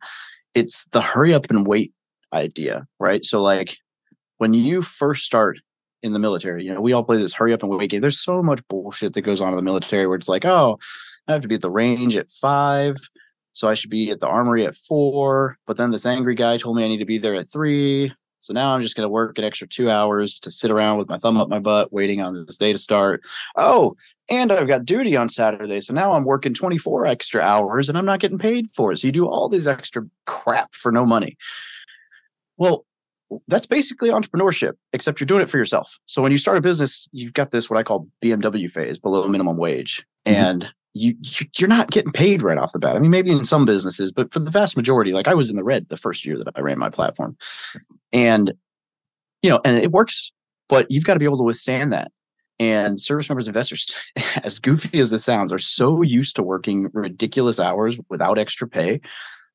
[0.54, 1.94] it's the hurry up and wait
[2.32, 3.26] idea, right?
[3.26, 3.76] So like
[4.38, 5.58] when you first start
[6.02, 6.64] in the military.
[6.64, 8.02] You know, we all play this hurry up and wait game.
[8.02, 10.80] There's so much bullshit that goes on in the military where it's like, oh,
[11.28, 12.98] I have to be at the range at five.
[13.54, 15.58] So I should be at the armory at four.
[15.68, 18.14] But then this angry guy told me I need to be there at three.
[18.42, 21.10] So now I'm just going to work an extra two hours to sit around with
[21.10, 23.22] my thumb up my butt, waiting on this day to start.
[23.58, 23.96] Oh,
[24.30, 25.82] and I've got duty on Saturday.
[25.82, 29.00] So now I'm working 24 extra hours and I'm not getting paid for it.
[29.00, 31.38] So you do all this extra crap for no money.
[32.56, 32.86] Well,
[33.48, 36.00] that's basically entrepreneurship, except you're doing it for yourself.
[36.06, 39.28] So when you start a business, you've got this what I call BMW phase, below
[39.28, 40.36] minimum wage, mm-hmm.
[40.36, 41.16] and you
[41.58, 42.96] you're not getting paid right off the bat.
[42.96, 45.56] I mean, maybe in some businesses, but for the vast majority, like I was in
[45.56, 47.38] the red the first year that I ran my platform,
[48.12, 48.54] and
[49.42, 50.32] you know, and it works,
[50.68, 52.12] but you've got to be able to withstand that.
[52.62, 53.94] And service members, investors,
[54.44, 59.00] as goofy as this sounds, are so used to working ridiculous hours without extra pay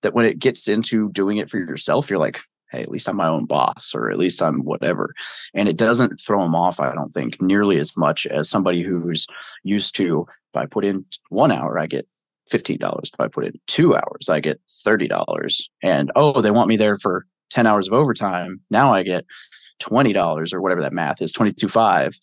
[0.02, 2.40] that when it gets into doing it for yourself, you're like,
[2.74, 5.14] hey, at least I'm my own boss or at least I'm whatever.
[5.54, 9.26] And it doesn't throw them off, I don't think, nearly as much as somebody who's
[9.62, 12.06] used to, if I put in one hour, I get
[12.52, 13.00] $15.
[13.02, 15.62] If I put in two hours, I get $30.
[15.82, 18.60] And oh, they want me there for 10 hours of overtime.
[18.70, 19.24] Now I get
[19.82, 22.18] $20 or whatever that math is, 22.5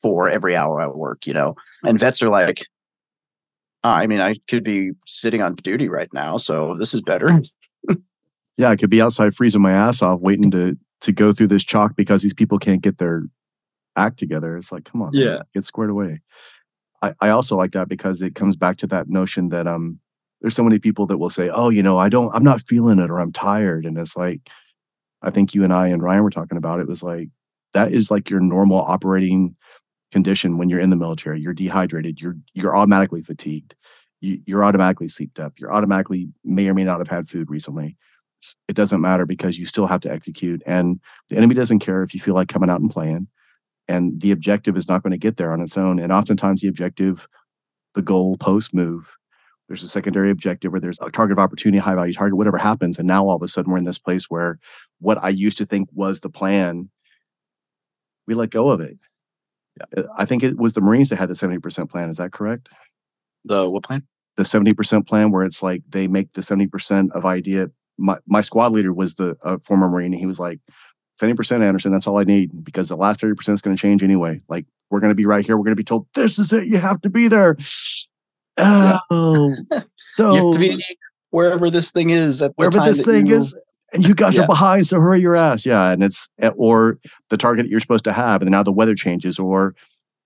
[0.00, 1.54] for every hour I work, you know.
[1.84, 2.66] And vets are like,
[3.84, 7.50] I mean, I could be sitting on duty right now, so this is better mm.
[8.56, 11.64] Yeah, I could be outside freezing my ass off, waiting to to go through this
[11.64, 13.24] chalk because these people can't get their
[13.96, 14.56] act together.
[14.56, 16.20] It's like, come on, yeah, man, get squared away.
[17.02, 19.98] I, I also like that because it comes back to that notion that um
[20.40, 22.98] there's so many people that will say, Oh, you know, I don't I'm not feeling
[22.98, 23.84] it or I'm tired.
[23.84, 24.48] And it's like
[25.22, 27.28] I think you and I and Ryan were talking about it was like
[27.74, 29.56] that is like your normal operating
[30.10, 31.40] condition when you're in the military.
[31.40, 33.74] You're dehydrated, you're you're automatically fatigued,
[34.20, 37.96] you, you're automatically sleeped up, you're automatically may or may not have had food recently.
[38.68, 40.62] It doesn't matter because you still have to execute.
[40.66, 43.28] And the enemy doesn't care if you feel like coming out and playing
[43.88, 45.98] and the objective is not going to get there on its own.
[45.98, 47.28] And oftentimes, the objective,
[47.94, 49.16] the goal post move,
[49.68, 52.98] there's a secondary objective where there's a target of opportunity, high value target, whatever happens.
[52.98, 54.58] And now all of a sudden, we're in this place where
[55.00, 56.90] what I used to think was the plan,
[58.26, 58.98] we let go of it.
[59.78, 60.04] Yeah.
[60.04, 62.10] Uh, I think it was the Marines that had the 70% plan.
[62.10, 62.68] Is that correct?
[63.44, 64.04] The what plan?
[64.36, 67.70] The 70% plan, where it's like they make the 70% of idea.
[68.02, 70.60] My, my squad leader was the uh, former Marine, and he was like,
[71.20, 74.40] 70% Anderson, that's all I need because the last 30% is going to change anyway.
[74.48, 75.56] Like we're going to be right here.
[75.56, 76.66] We're going to be told, this is it.
[76.66, 77.56] You have to be there.
[78.58, 79.54] Oh,
[80.14, 80.84] so you have to be
[81.30, 83.36] wherever this thing is at wherever this thing you...
[83.36, 83.56] is.
[83.94, 84.44] And you guys yeah.
[84.44, 85.66] are behind, so hurry your ass.
[85.66, 85.90] Yeah.
[85.90, 88.40] And it's, eh, or the target that you're supposed to have.
[88.40, 89.74] And now the weather changes, or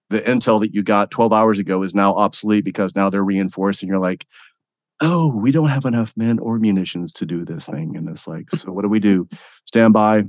[0.08, 3.82] the intel that you got 12 hours ago is now obsolete because now they're reinforced.
[3.82, 4.24] And you're like,
[5.00, 7.96] oh, we don't have enough men or munitions to do this thing.
[7.96, 9.28] And it's like, so what do we do?
[9.66, 10.24] Stand by,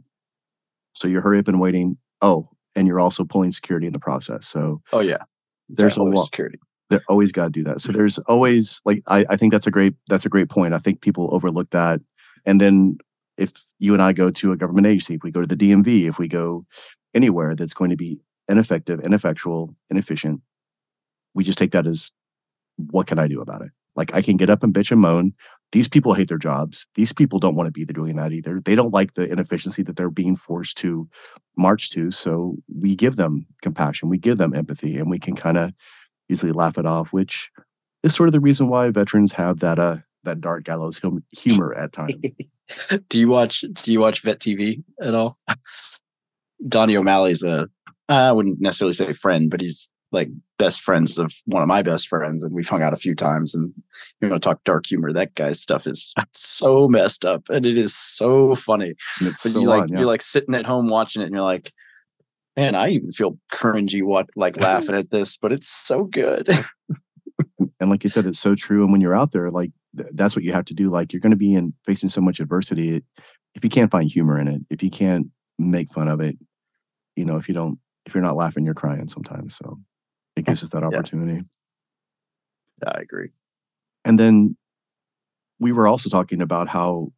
[0.93, 1.97] so you're hurry up and waiting.
[2.21, 4.47] Oh, and you're also pulling security in the process.
[4.47, 5.23] So oh yeah,
[5.69, 6.59] there's a lot security.
[6.89, 7.81] They always got to do that.
[7.81, 7.97] So mm-hmm.
[7.97, 10.73] there's always like I, I think that's a great that's a great point.
[10.73, 12.01] I think people overlook that.
[12.45, 12.97] And then
[13.37, 16.07] if you and I go to a government agency, if we go to the DMV,
[16.07, 16.65] if we go
[17.13, 20.41] anywhere that's going to be ineffective, ineffectual, inefficient,
[21.33, 22.11] we just take that as
[22.77, 23.71] what can I do about it?
[23.97, 25.33] Like I can get up and bitch and moan.
[25.73, 26.87] These people hate their jobs.
[26.95, 28.61] These people don't want to be doing that either.
[28.63, 31.09] They don't like the inefficiency that they're being forced to
[31.57, 32.09] march to.
[32.11, 35.73] So we give them compassion, we give them empathy, and we can kind of
[36.29, 37.51] easily laugh it off, which
[38.03, 41.91] is sort of the reason why veterans have that uh that dark gallows humor at
[41.91, 42.13] times.
[43.09, 45.37] do you watch do you watch vet TV at all?
[46.67, 47.67] Donnie O'Malley's a
[48.09, 52.07] I wouldn't necessarily say friend, but he's like best friends of one of my best
[52.07, 53.73] friends and we've hung out a few times and
[54.21, 57.95] you know talk dark humor that guy's stuff is so messed up and it is
[57.95, 58.93] so funny.
[59.21, 59.97] But so you like yeah.
[59.97, 61.73] you're like sitting at home watching it and you're like
[62.55, 66.49] man i even feel cringy what like laughing at this but it's so good.
[67.79, 70.35] And like you said it's so true and when you're out there like th- that's
[70.35, 73.03] what you have to do like you're going to be in facing so much adversity
[73.55, 75.27] if you can't find humor in it if you can't
[75.59, 76.37] make fun of it
[77.15, 79.79] you know if you don't if you're not laughing you're crying sometimes so
[80.37, 81.43] it gives us that opportunity.
[82.83, 82.91] Yeah.
[82.95, 83.29] I agree.
[84.05, 84.55] And then
[85.59, 87.11] we were also talking about how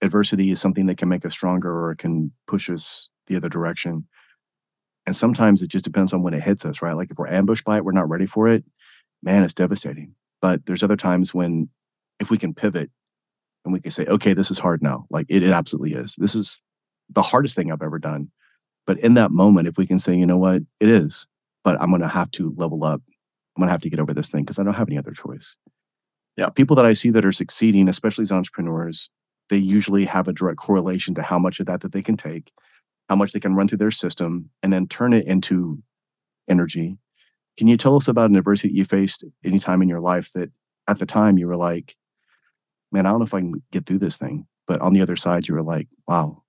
[0.00, 3.48] adversity is something that can make us stronger or it can push us the other
[3.48, 4.06] direction.
[5.06, 6.96] And sometimes it just depends on when it hits us, right?
[6.96, 8.64] Like if we're ambushed by it, we're not ready for it,
[9.22, 10.14] man, it's devastating.
[10.40, 11.68] But there's other times when
[12.20, 12.90] if we can pivot
[13.64, 15.06] and we can say, okay, this is hard now.
[15.10, 16.14] Like it, it absolutely is.
[16.16, 16.62] This is
[17.10, 18.30] the hardest thing I've ever done.
[18.86, 21.26] But in that moment, if we can say, you know what, it is,
[21.64, 23.02] but I'm going to have to level up.
[23.56, 25.12] I'm going to have to get over this thing because I don't have any other
[25.12, 25.56] choice.
[26.36, 26.50] Yeah.
[26.50, 29.08] People that I see that are succeeding, especially as entrepreneurs,
[29.50, 32.52] they usually have a direct correlation to how much of that that they can take,
[33.08, 35.82] how much they can run through their system, and then turn it into
[36.48, 36.98] energy.
[37.56, 40.30] Can you tell us about an adversity that you faced any time in your life
[40.34, 40.50] that
[40.88, 41.94] at the time you were like,
[42.90, 44.46] man, I don't know if I can get through this thing.
[44.66, 46.42] But on the other side, you were like, wow,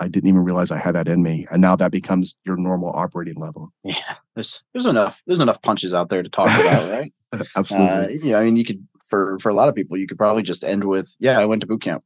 [0.00, 1.46] I didn't even realize I had that in me.
[1.50, 3.72] And now that becomes your normal operating level.
[3.84, 4.16] Yeah.
[4.34, 7.12] There's there's enough there's enough punches out there to talk about, right?
[7.56, 7.88] Absolutely.
[7.88, 10.42] Uh, yeah, I mean you could for for a lot of people, you could probably
[10.42, 12.02] just end with, yeah, I went to boot camp.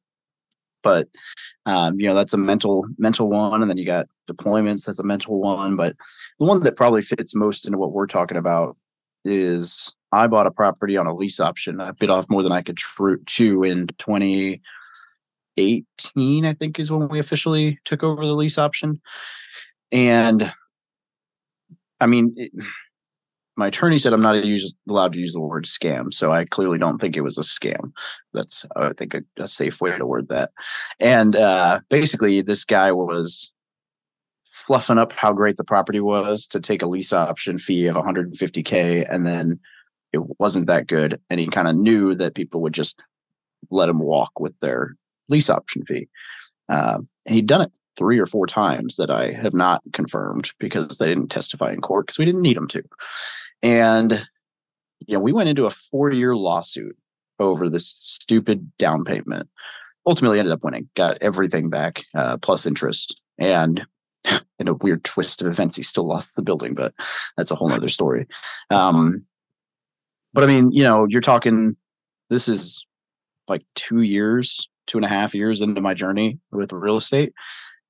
[0.82, 1.08] But
[1.66, 5.04] um, you know, that's a mental mental one, and then you got deployments, that's a
[5.04, 5.76] mental one.
[5.76, 5.96] But
[6.38, 8.76] the one that probably fits most into what we're talking about
[9.24, 11.80] is I bought a property on a lease option.
[11.80, 12.78] I bit off more than I could
[13.26, 14.60] chew in 20
[15.56, 19.00] 18, I think, is when we officially took over the lease option.
[19.92, 20.52] And
[22.00, 22.52] I mean, it,
[23.56, 26.78] my attorney said I'm not use, allowed to use the word scam, so I clearly
[26.78, 27.92] don't think it was a scam.
[28.32, 30.50] That's I think a, a safe way to word that.
[31.00, 33.52] And uh, basically, this guy was
[34.42, 39.06] fluffing up how great the property was to take a lease option fee of 150k,
[39.08, 39.60] and then
[40.12, 43.00] it wasn't that good, and he kind of knew that people would just
[43.70, 44.96] let him walk with their
[45.28, 46.08] lease option fee.
[46.68, 50.98] Uh, and he'd done it three or four times that I have not confirmed because
[50.98, 52.82] they didn't testify in court because we didn't need them to.
[53.62, 54.26] And
[55.06, 56.96] yeah, we went into a four year lawsuit
[57.38, 59.48] over this stupid down payment.
[60.06, 63.18] Ultimately, ended up winning, got everything back uh, plus interest.
[63.38, 63.84] And
[64.58, 66.92] in a weird twist of events, he still lost the building, but
[67.36, 68.26] that's a whole other story.
[68.70, 69.24] Um,
[70.32, 71.76] but I mean, you know, you're talking.
[72.30, 72.84] This is
[73.48, 77.32] like two years, two and a half years into my journey with real estate,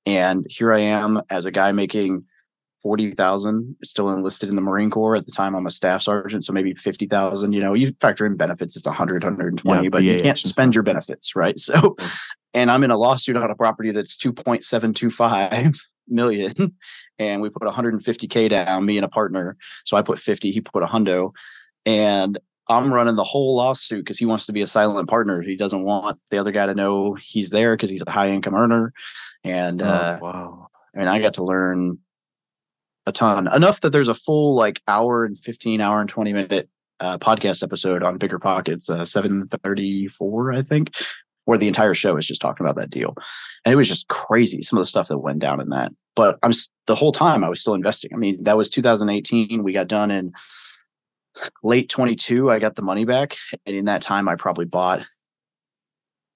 [0.05, 2.23] and here I am as a guy making
[2.85, 5.55] forty thousand, still enlisted in the Marine Corps at the time.
[5.55, 7.53] I'm a staff sergeant, so maybe fifty thousand.
[7.53, 10.75] You know, you factor in benefits, it's 100, 120, Yeah, but you can't and spend
[10.75, 11.59] your benefits, right?
[11.65, 11.95] So,
[12.53, 15.73] and I'm in a lawsuit on a property that's two point seven two five
[16.07, 16.75] million,
[17.17, 19.57] and we put 150k down, me and a partner.
[19.85, 21.31] So I put 50, he put a hundo,
[21.87, 25.41] and I'm running the whole lawsuit because he wants to be a silent partner.
[25.41, 28.55] He doesn't want the other guy to know he's there because he's a high income
[28.55, 28.93] earner.
[29.43, 30.67] And uh, oh, wow.
[30.95, 31.99] I mean, I got to learn
[33.05, 36.69] a ton, enough that there's a full like hour and 15 hour and 20 minute
[36.99, 40.95] uh, podcast episode on Bigger Pockets, uh, 734, I think,
[41.45, 43.13] where the entire show is just talking about that deal.
[43.63, 45.91] And it was just crazy, some of the stuff that went down in that.
[46.15, 46.51] But I'm
[46.87, 48.11] the whole time I was still investing.
[48.13, 49.63] I mean, that was 2018.
[49.63, 50.31] We got done in
[51.63, 52.51] late 22.
[52.51, 53.35] I got the money back.
[53.65, 55.05] And in that time, I probably bought,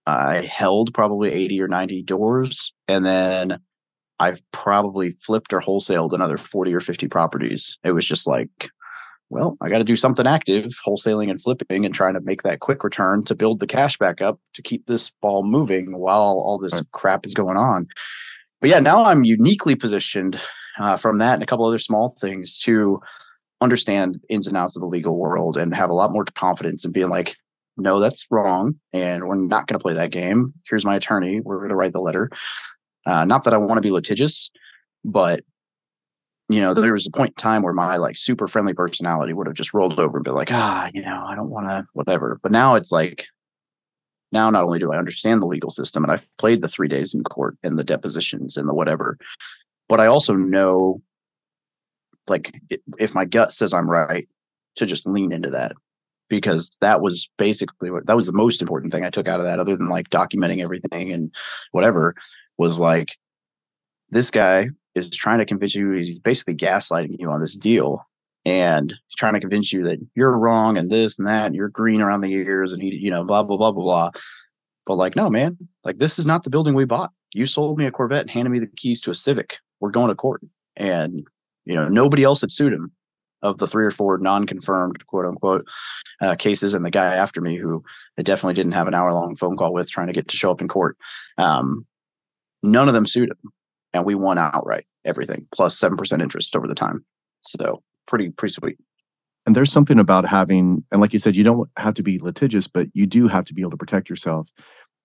[0.05, 2.73] I held probably 80 or 90 doors.
[2.87, 3.59] And then
[4.19, 7.77] I've probably flipped or wholesaled another 40 or 50 properties.
[7.83, 8.49] It was just like,
[9.29, 12.59] well, I got to do something active, wholesaling and flipping and trying to make that
[12.61, 16.57] quick return to build the cash back up to keep this ball moving while all
[16.57, 16.91] this Right.
[16.91, 17.87] crap is going on.
[18.59, 20.41] But yeah, now I'm uniquely positioned
[20.79, 22.99] uh, from that and a couple other small things to
[23.61, 26.91] understand ins and outs of the legal world and have a lot more confidence in
[26.91, 27.35] being like,
[27.77, 28.75] no, that's wrong.
[28.93, 30.53] And we're not going to play that game.
[30.69, 31.39] Here's my attorney.
[31.41, 32.29] We're going to write the letter.
[33.05, 34.49] Uh, not that I want to be litigious,
[35.05, 35.41] but
[36.49, 39.45] you know, there was a point in time where my like super friendly personality would
[39.45, 42.39] have just rolled over and been like, ah, you know, I don't want to, whatever.
[42.41, 43.27] But now it's like,
[44.31, 47.13] now not only do I understand the legal system and I've played the three days
[47.13, 49.19] in court and the depositions and the whatever,
[49.87, 51.01] but I also know,
[52.29, 52.53] like,
[52.97, 54.27] if my gut says I'm right,
[54.75, 55.73] to just lean into that.
[56.29, 59.47] Because that was basically what that was the most important thing I took out of
[59.47, 61.31] that, other than like documenting everything and
[61.71, 62.13] whatever,
[62.59, 63.17] was like
[64.11, 68.05] this guy is trying to convince you he's basically gaslighting you on this deal
[68.45, 71.69] and he's trying to convince you that you're wrong and this and that and you're
[71.69, 74.11] green around the ears and he you know blah blah blah blah blah.
[74.85, 77.11] But like no man like this is not the building we bought.
[77.33, 79.57] You sold me a corvette and handed me the keys to a civic.
[79.79, 80.41] We're going to court.
[80.75, 81.27] And
[81.69, 82.91] you know nobody else had sued him
[83.41, 85.65] of the three or four non-confirmed quote unquote
[86.21, 87.83] uh, cases and the guy after me who
[88.17, 90.51] I definitely didn't have an hour long phone call with trying to get to show
[90.51, 90.97] up in court
[91.37, 91.85] um,
[92.63, 93.51] none of them sued him
[93.93, 97.05] and we won outright everything plus 7% interest over the time
[97.41, 98.77] so pretty pretty sweet
[99.45, 102.67] And there's something about having, and like you said, you don't have to be litigious,
[102.67, 104.49] but you do have to be able to protect yourself.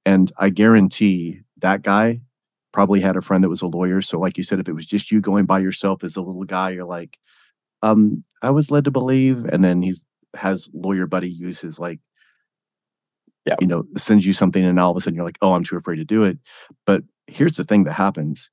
[0.05, 2.21] And I guarantee that guy
[2.75, 4.03] probably had a friend that was a lawyer.
[4.03, 6.45] So, like you said, if it was just you going by yourself as a little
[6.45, 7.19] guy, you're like,
[7.83, 9.45] um, I was led to believe.
[9.47, 10.05] And then he's
[10.37, 12.01] has lawyer buddy use his like,
[13.47, 13.57] Yeah.
[13.61, 15.77] you know, sends you something, and all of a sudden you're like, oh, I'm too
[15.77, 16.39] afraid to do it.
[16.87, 18.51] But here's the thing that happens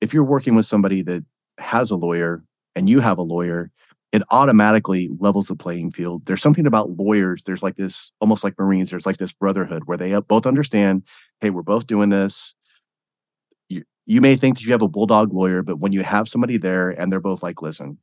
[0.00, 1.24] if you're working with somebody that
[1.58, 2.44] has a lawyer
[2.76, 3.70] and you have a lawyer,
[4.12, 6.26] it automatically levels the playing field.
[6.26, 7.44] There's something about lawyers.
[7.44, 8.90] There's like this, almost like Marines.
[8.90, 11.04] There's like this brotherhood where they both understand,
[11.40, 12.54] hey, we're both doing this.
[13.68, 16.56] You, you may think that you have a bulldog lawyer, but when you have somebody
[16.56, 17.98] there and they're both like, listen,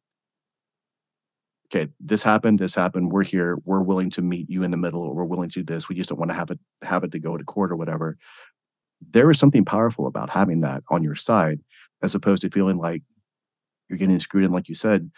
[1.73, 3.11] okay, this happened, this happened.
[3.11, 3.57] We're here.
[3.63, 5.87] We're willing to meet you in the middle, or we're willing to do this.
[5.87, 8.17] We just don't want to have it have it to go to court or whatever.
[9.11, 11.59] There is something powerful about having that on your side,
[12.03, 13.03] as opposed to feeling like
[13.89, 15.09] you're getting screwed in, like you said.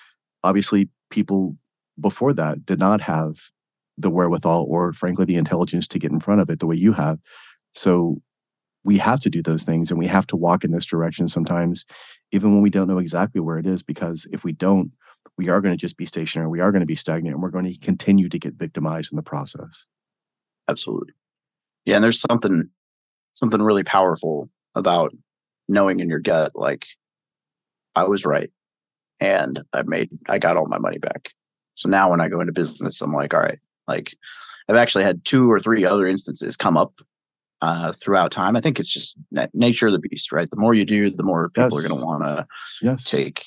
[0.43, 1.57] Obviously, people
[1.99, 3.39] before that did not have
[3.97, 6.93] the wherewithal or, frankly, the intelligence to get in front of it the way you
[6.93, 7.19] have.
[7.71, 8.21] So
[8.83, 11.85] we have to do those things and we have to walk in this direction sometimes,
[12.31, 14.91] even when we don't know exactly where it is, because if we don't,
[15.37, 16.49] we are going to just be stationary.
[16.49, 19.15] We are going to be stagnant and we're going to continue to get victimized in
[19.15, 19.85] the process.
[20.69, 21.13] absolutely
[21.85, 22.69] yeah and there's something
[23.33, 25.13] something really powerful about
[25.67, 26.85] knowing in your gut like
[27.95, 28.51] i was right
[29.19, 31.29] and i made i got all my money back
[31.75, 34.15] so now when i go into business i'm like all right like
[34.69, 36.93] i've actually had two or three other instances come up
[37.63, 40.73] uh, throughout time i think it's just na- nature of the beast right the more
[40.73, 42.45] you do the more people are going to want to
[42.81, 43.03] Yes.
[43.05, 43.45] take.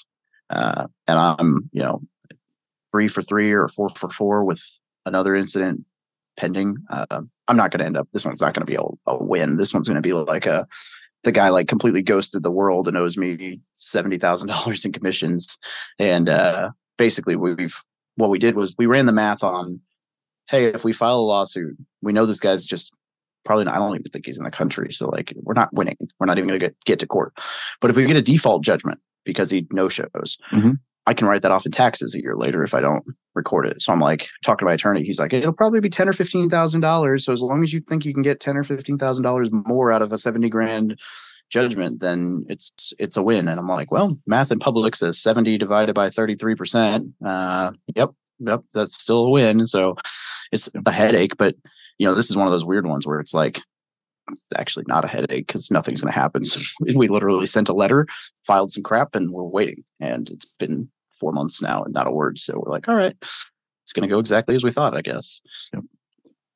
[0.49, 2.01] Uh, and I'm, you know,
[2.93, 4.63] three for three or four for four with
[5.05, 5.85] another incident
[6.37, 6.77] pending.
[6.89, 8.07] Uh, I'm not going to end up.
[8.13, 9.57] This one's not going to be a, a win.
[9.57, 10.67] This one's going to be like a
[11.25, 15.59] the guy like completely ghosted the world and owes me seventy thousand dollars in commissions.
[15.99, 17.77] And uh, basically, we've
[18.15, 19.81] what we did was we ran the math on,
[20.49, 22.95] hey, if we file a lawsuit, we know this guy's just
[23.47, 24.93] probably not, I don't even think he's in the country.
[24.93, 25.97] So like, we're not winning.
[26.21, 27.33] We're not even going to get get to court.
[27.81, 30.79] But if we get a default judgment because he no shows, Mhm.
[31.09, 33.05] I can write that off in taxes a year later if I don't
[33.37, 33.81] record it.
[33.81, 35.05] So I'm like talking to my attorney.
[35.05, 37.25] He's like, it'll probably be ten or fifteen thousand dollars.
[37.25, 39.93] So as long as you think you can get ten or fifteen thousand dollars more
[39.93, 40.99] out of a seventy grand
[41.49, 43.47] judgment, then it's it's a win.
[43.47, 47.07] And I'm like, well, math in public says seventy divided by thirty three percent.
[47.25, 49.65] Uh, yep, yep, that's still a win.
[49.65, 49.95] So
[50.51, 51.55] it's a headache, but
[51.99, 53.61] you know, this is one of those weird ones where it's like
[54.31, 56.45] it's actually not a headache because nothing's going to happen.
[56.45, 56.61] So
[56.95, 58.07] we literally sent a letter,
[58.47, 59.85] filed some crap, and we're waiting.
[60.01, 60.89] And it's been
[61.19, 62.39] four months now and not a word.
[62.39, 65.41] So we're like, all right, it's going to go exactly as we thought, I guess.
[65.73, 65.85] Yep.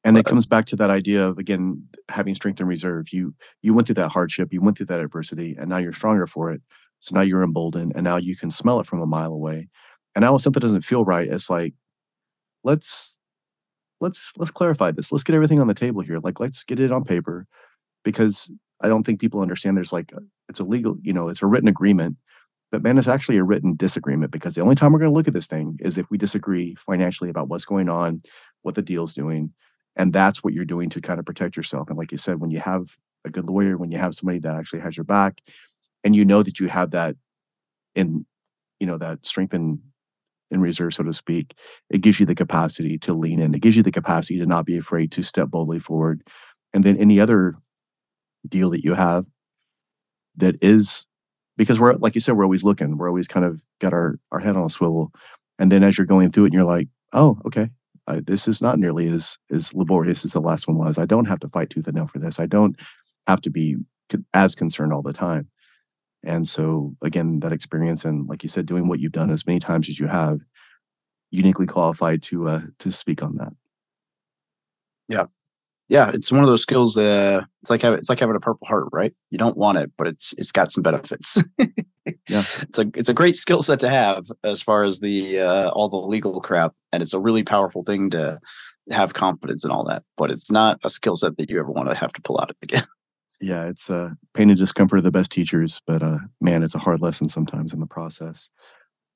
[0.03, 3.13] And but, it comes back to that idea of again having strength and reserve.
[3.13, 6.27] You you went through that hardship, you went through that adversity, and now you're stronger
[6.27, 6.63] for it.
[7.01, 9.69] So now you're emboldened, and now you can smell it from a mile away.
[10.15, 11.75] And now if something doesn't feel right, it's like,
[12.65, 13.19] let's
[14.01, 15.13] let's let's clarify this.
[15.13, 16.19] Let's get everything on the table here.
[16.19, 17.47] Like let's get it on paper,
[18.05, 19.77] because I don't think people understand.
[19.77, 22.17] There's like a, it's a legal, you know, it's a written agreement
[22.71, 25.29] but man, it's actually a written disagreement because the only time we're going to look
[25.29, 28.23] at this thing is if we disagree financially about what's going on,
[28.63, 29.53] what the deal's doing.
[29.97, 31.89] And that's what you're doing to kind of protect yourself.
[31.89, 34.57] And like you said, when you have a good lawyer, when you have somebody that
[34.57, 35.41] actually has your back,
[36.05, 37.17] and you know that you have that
[37.95, 38.25] in,
[38.79, 39.81] you know, that strength in,
[40.51, 41.55] in reserve, so to speak,
[41.91, 43.55] it gives you the capacity to lean in.
[43.55, 46.23] It gives you the capacity to not be afraid to step boldly forward.
[46.73, 47.55] And then any other
[48.49, 49.27] deal that you have
[50.37, 51.07] that is
[51.57, 52.97] because we're like you said, we're always looking.
[52.97, 55.13] We're always kind of got our our head on a swivel,
[55.59, 57.69] and then as you're going through it, and you're like, oh, okay,
[58.19, 60.99] this is not nearly as as laborious as the last one was.
[60.99, 62.41] I don't have to fight tooth and nail for this.
[62.41, 62.77] I don't
[63.27, 63.77] have to be
[64.35, 65.49] as concerned all the time.
[66.25, 69.59] And so again, that experience and like you said, doing what you've done as many
[69.59, 70.41] times as you have,
[71.31, 73.53] uniquely qualified to uh, to speak on that.
[75.09, 75.27] Yeah,
[75.91, 76.97] yeah, it's one of those skills.
[76.97, 79.13] Uh, it's like having, it's like having a purple heart, right?
[79.31, 81.43] You don't want it, but it's it's got some benefits.
[81.59, 85.71] yeah, it's a it's a great skill set to have as far as the uh,
[85.71, 88.39] all the legal crap, and it's a really powerful thing to
[88.91, 90.05] have confidence in all that.
[90.17, 92.55] But it's not a skill set that you ever want to have to pull out
[92.63, 92.87] again.
[93.41, 96.79] Yeah, it's uh, pain and discomfort are the best teachers, but uh, man, it's a
[96.79, 98.51] hard lesson sometimes in the process.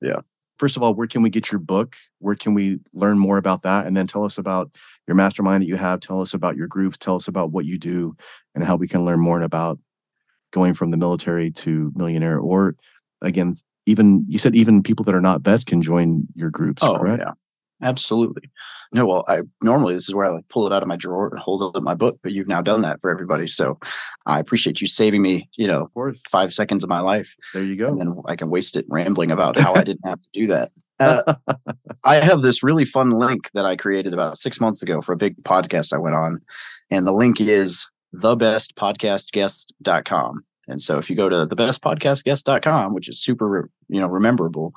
[0.01, 0.21] Yeah,
[0.57, 1.95] first of all, where can we get your book?
[2.19, 3.85] Where can we learn more about that?
[3.85, 4.71] And then tell us about
[5.07, 5.99] your mastermind that you have.
[5.99, 6.97] Tell us about your groups.
[6.97, 8.15] Tell us about what you do
[8.53, 9.79] and how we can learn more about
[10.51, 12.39] going from the military to millionaire.
[12.39, 12.75] Or
[13.21, 13.55] again,
[13.85, 16.81] even you said even people that are not vets can join your groups.
[16.83, 17.23] Oh, correct?
[17.25, 17.33] yeah.
[17.81, 18.49] Absolutely.
[18.93, 21.27] No, well, I normally this is where I like pull it out of my drawer
[21.27, 23.47] and hold it in my book, but you've now done that for everybody.
[23.47, 23.77] So
[24.25, 25.91] I appreciate you saving me, you know,
[26.29, 27.35] five seconds of my life.
[27.53, 27.89] There you go.
[27.89, 30.71] And then I can waste it rambling about how I didn't have to do that.
[30.99, 31.35] Uh,
[32.03, 35.17] I have this really fun link that I created about six months ago for a
[35.17, 36.39] big podcast I went on.
[36.89, 40.45] And the link is thebestpodcastguest.com.
[40.67, 44.73] And so if you go to thebestpodcastguest.com, which is super, you know, rememberable,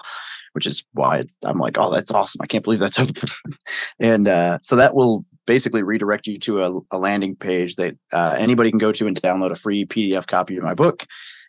[0.53, 2.41] which is why I'm like, oh, that's awesome.
[2.43, 3.29] I can't believe that's open.
[3.99, 8.37] and uh, so that will basically redirect you to a, a landing page that uh,
[8.39, 11.07] anybody can go to and download a free PDF copy of my book.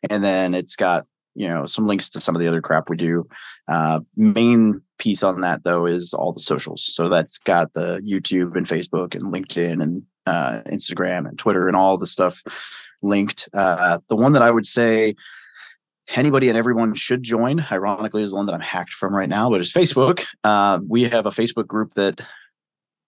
[0.10, 2.96] And then it's got, you know, some links to some of the other crap we
[2.98, 3.28] do.
[3.68, 6.88] Uh, main piece on that though is all the socials.
[6.94, 11.76] So that's got the YouTube and Facebook and LinkedIn and uh, Instagram and Twitter and
[11.76, 12.42] all the stuff
[13.02, 13.50] linked.
[13.54, 15.16] Uh, the one that I would say
[16.16, 17.66] anybody and everyone should join.
[17.72, 20.26] Ironically, is the one that I'm hacked from right now, but it's Facebook.
[20.44, 22.22] Uh, we have a Facebook group that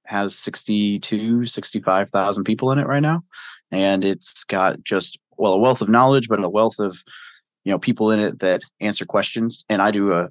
[0.06, 3.24] has 62, 65,000 people in it right now.
[3.72, 7.02] And it's got just, well, a wealth of knowledge, but a wealth of,
[7.64, 9.64] you know, people in it that answer questions.
[9.70, 10.30] And I do a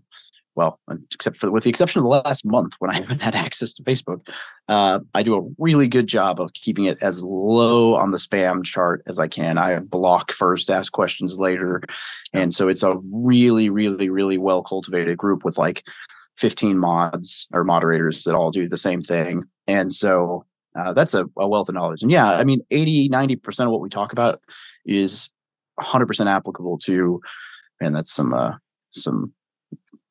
[0.61, 0.79] well,
[1.11, 3.83] except for with the exception of the last month when I haven't had access to
[3.83, 4.29] Facebook,
[4.69, 8.63] uh, I do a really good job of keeping it as low on the spam
[8.63, 9.57] chart as I can.
[9.57, 11.83] I block first, ask questions later,
[12.35, 15.87] and so it's a really, really, really well cultivated group with like
[16.37, 20.45] 15 mods or moderators that all do the same thing, and so
[20.79, 22.03] uh, that's a, a wealth of knowledge.
[22.03, 24.43] And yeah, I mean, 80, 90 percent of what we talk about
[24.85, 25.31] is
[25.77, 27.23] 100 percent applicable to,
[27.81, 28.53] and that's some uh,
[28.91, 29.33] some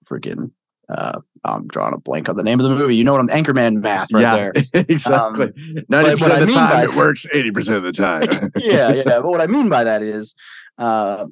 [0.10, 0.52] freaking
[0.90, 2.96] uh, I'm drawing a blank on the name of the movie.
[2.96, 4.54] You know what I'm Anchorman math right yeah, there.
[4.74, 5.48] exactly.
[5.48, 7.28] Um, Ninety percent of the time it works.
[7.32, 8.52] Eighty percent of the time.
[8.58, 9.04] yeah, yeah.
[9.06, 10.34] But what I mean by that is,
[10.80, 11.26] uh,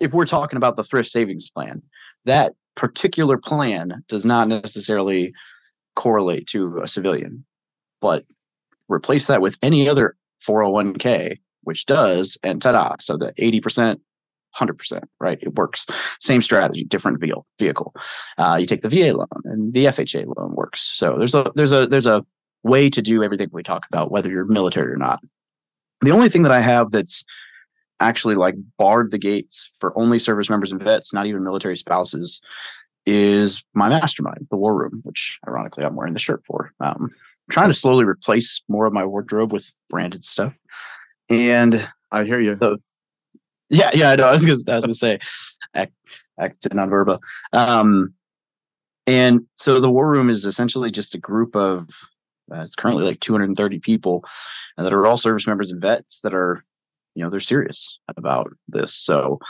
[0.00, 1.82] if we're talking about the thrift savings plan,
[2.24, 5.32] that particular plan does not necessarily
[5.94, 7.44] correlate to a civilian,
[8.00, 8.24] but
[8.88, 10.16] replace that with any other
[10.46, 12.96] 401k, which does, and ta-da!
[12.98, 14.00] So the eighty percent
[14.58, 15.38] 100%, right?
[15.42, 15.86] It works.
[16.20, 17.94] Same strategy, different vehicle.
[18.38, 20.80] Uh, you take the VA loan and the FHA loan works.
[20.80, 22.24] So there's a there's a there's a
[22.62, 25.20] way to do everything we talk about, whether you're military or not.
[26.00, 27.24] The only thing that I have that's
[28.00, 32.40] actually like barred the gates for only service members and vets, not even military spouses,
[33.06, 36.72] is my mastermind, the War Room, which ironically I'm wearing the shirt for.
[36.80, 37.10] Um,
[37.50, 40.52] trying to slowly replace more of my wardrobe with branded stuff.
[41.30, 42.56] And I hear you.
[42.60, 42.78] So,
[43.68, 44.26] yeah, yeah, I know.
[44.26, 45.18] I was gonna, I was gonna say,
[45.74, 45.92] act,
[46.38, 47.18] Acta non verba.
[47.52, 48.14] Um,
[49.06, 51.88] and so the War Room is essentially just a group of
[52.52, 54.24] uh, it's currently like 230 people,
[54.76, 56.64] and that are all service members and vets that are,
[57.14, 58.94] you know, they're serious about this.
[58.94, 59.40] So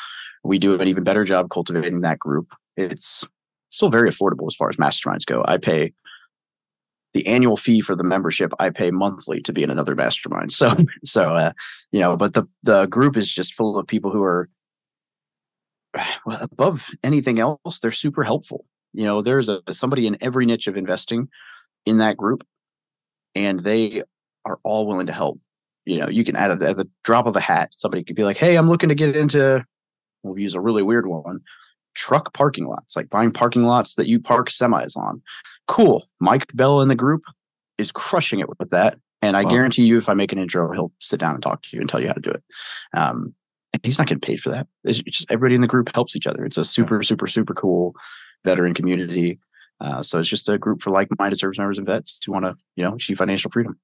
[0.45, 2.49] we do an even better job cultivating that group.
[2.77, 3.25] It's
[3.69, 5.45] still very affordable as far as masterminds go.
[5.47, 5.93] I pay
[7.17, 10.51] the annual fee for the membership I pay monthly to be in another mastermind.
[10.57, 11.53] So so uh,
[11.93, 14.51] you know, but the the group is just full of people who are
[16.27, 18.67] well, above anything else, they're super helpful.
[18.93, 21.29] You know, there's a somebody in every niche of investing
[21.87, 22.47] in that group,
[23.35, 24.03] and they
[24.45, 25.41] are all willing to help.
[25.87, 27.71] You know, you can add a, at the drop of a hat.
[27.73, 29.65] Somebody could be like, "Hey, I'm looking to get into."
[30.23, 31.41] We'll use a really weird one
[31.97, 35.21] truck parking lots, like buying parking lots that you park semis on.
[35.67, 36.09] Cool.
[36.21, 37.23] Mike Bell in the group
[37.79, 38.99] is crushing it with that.
[39.23, 39.51] And I wow.
[39.51, 41.91] guarantee you, if I make an intro, he'll sit down and talk to you and
[41.91, 42.43] tell you how to do it.
[42.97, 43.35] Um,
[43.73, 44.69] and he's not getting paid for that.
[44.85, 46.45] It's just everybody in the group helps each other.
[46.45, 47.95] It's a super, super, super cool
[48.45, 49.41] veteran community.
[49.81, 52.55] Uh, so it's just a group for like-minded service members and vets who want to,
[52.77, 53.79] you know, achieve financial freedom.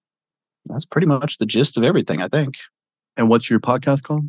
[0.66, 2.54] That's pretty much the gist of everything, I think.
[3.16, 4.24] And what's your podcast called?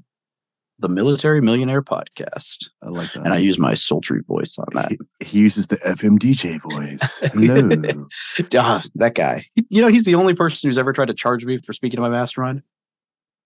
[0.80, 2.69] The Military Millionaire Podcast.
[2.82, 3.24] I like that.
[3.24, 4.91] And I use my sultry voice on that.
[4.91, 7.19] He, he uses the FM DJ voice.
[7.34, 8.07] Hello.
[8.57, 9.45] ah, that guy.
[9.69, 12.01] You know, he's the only person who's ever tried to charge me for speaking to
[12.01, 12.63] my mastermind.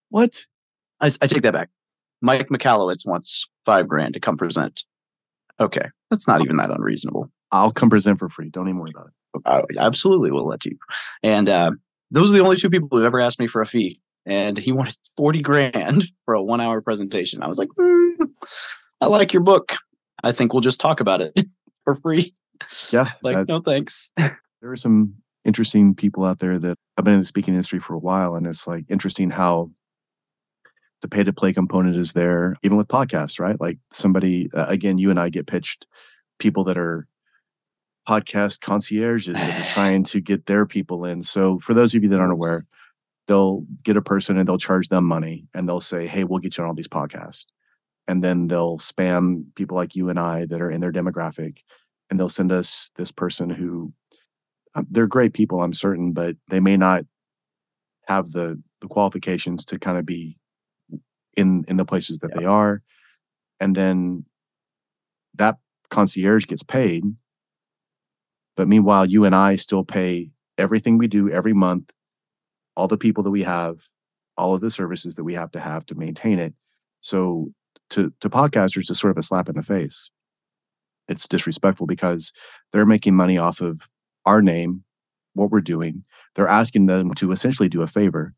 [0.09, 0.45] What?
[1.01, 1.69] I, I take that back.
[2.21, 4.83] Mike Michalowicz wants five grand to come present.
[5.59, 5.89] Okay.
[6.09, 7.31] That's not even that unreasonable.
[7.51, 8.49] I'll come present for free.
[8.49, 9.13] Don't even worry about it.
[9.45, 10.77] I absolutely will let you.
[11.21, 11.71] And uh,
[12.09, 14.71] those are the only two people who've ever asked me for a fee and he
[14.71, 17.41] wanted 40 grand for a one hour presentation.
[17.41, 18.29] I was like, mm,
[19.01, 19.75] I like your book.
[20.23, 21.33] I think we'll just talk about it
[21.85, 22.35] for free.
[22.91, 23.09] Yeah.
[23.23, 24.11] like, no thanks.
[24.59, 25.13] There are some
[25.45, 28.33] interesting people out there that have been in the speaking industry for a while.
[28.33, 29.69] And it's like interesting how
[31.03, 33.61] the pay to play component is there, even with podcasts, right?
[33.61, 35.85] Like somebody, uh, again, you and I get pitched
[36.39, 37.07] people that are
[38.09, 41.21] podcast concierges that are trying to get their people in.
[41.21, 42.65] So for those of you that aren't aware,
[43.27, 46.57] they'll get a person and they'll charge them money and they'll say, Hey, we'll get
[46.57, 47.45] you on all these podcasts.
[48.07, 51.59] And then they'll spam people like you and I that are in their demographic
[52.09, 53.93] and they'll send us this person who
[54.75, 57.05] um, they're great people, I'm certain, but they may not
[58.07, 60.37] have the the qualifications to kind of be
[61.35, 62.39] in in the places that yeah.
[62.39, 62.81] they are.
[63.59, 64.25] And then
[65.35, 65.57] that
[65.89, 67.03] concierge gets paid.
[68.55, 71.91] But meanwhile, you and I still pay everything we do every month
[72.77, 73.79] all the people that we have,
[74.37, 76.53] all of the services that we have to have to maintain it.
[77.01, 77.51] So
[77.89, 80.09] to to podcasters, it's sort of a slap in the face.
[81.09, 82.31] It's disrespectful because
[82.71, 83.81] they're making money off of
[84.25, 84.83] our name,
[85.33, 86.03] what we're doing.
[86.35, 88.33] They're asking them to essentially do a favor.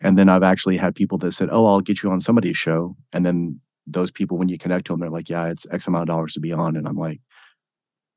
[0.00, 2.96] And then I've actually had people that said, "Oh, I'll get you on somebody's show,"
[3.12, 6.02] and then those people, when you connect to them, they're like, "Yeah, it's X amount
[6.02, 7.20] of dollars to be on," and I'm like,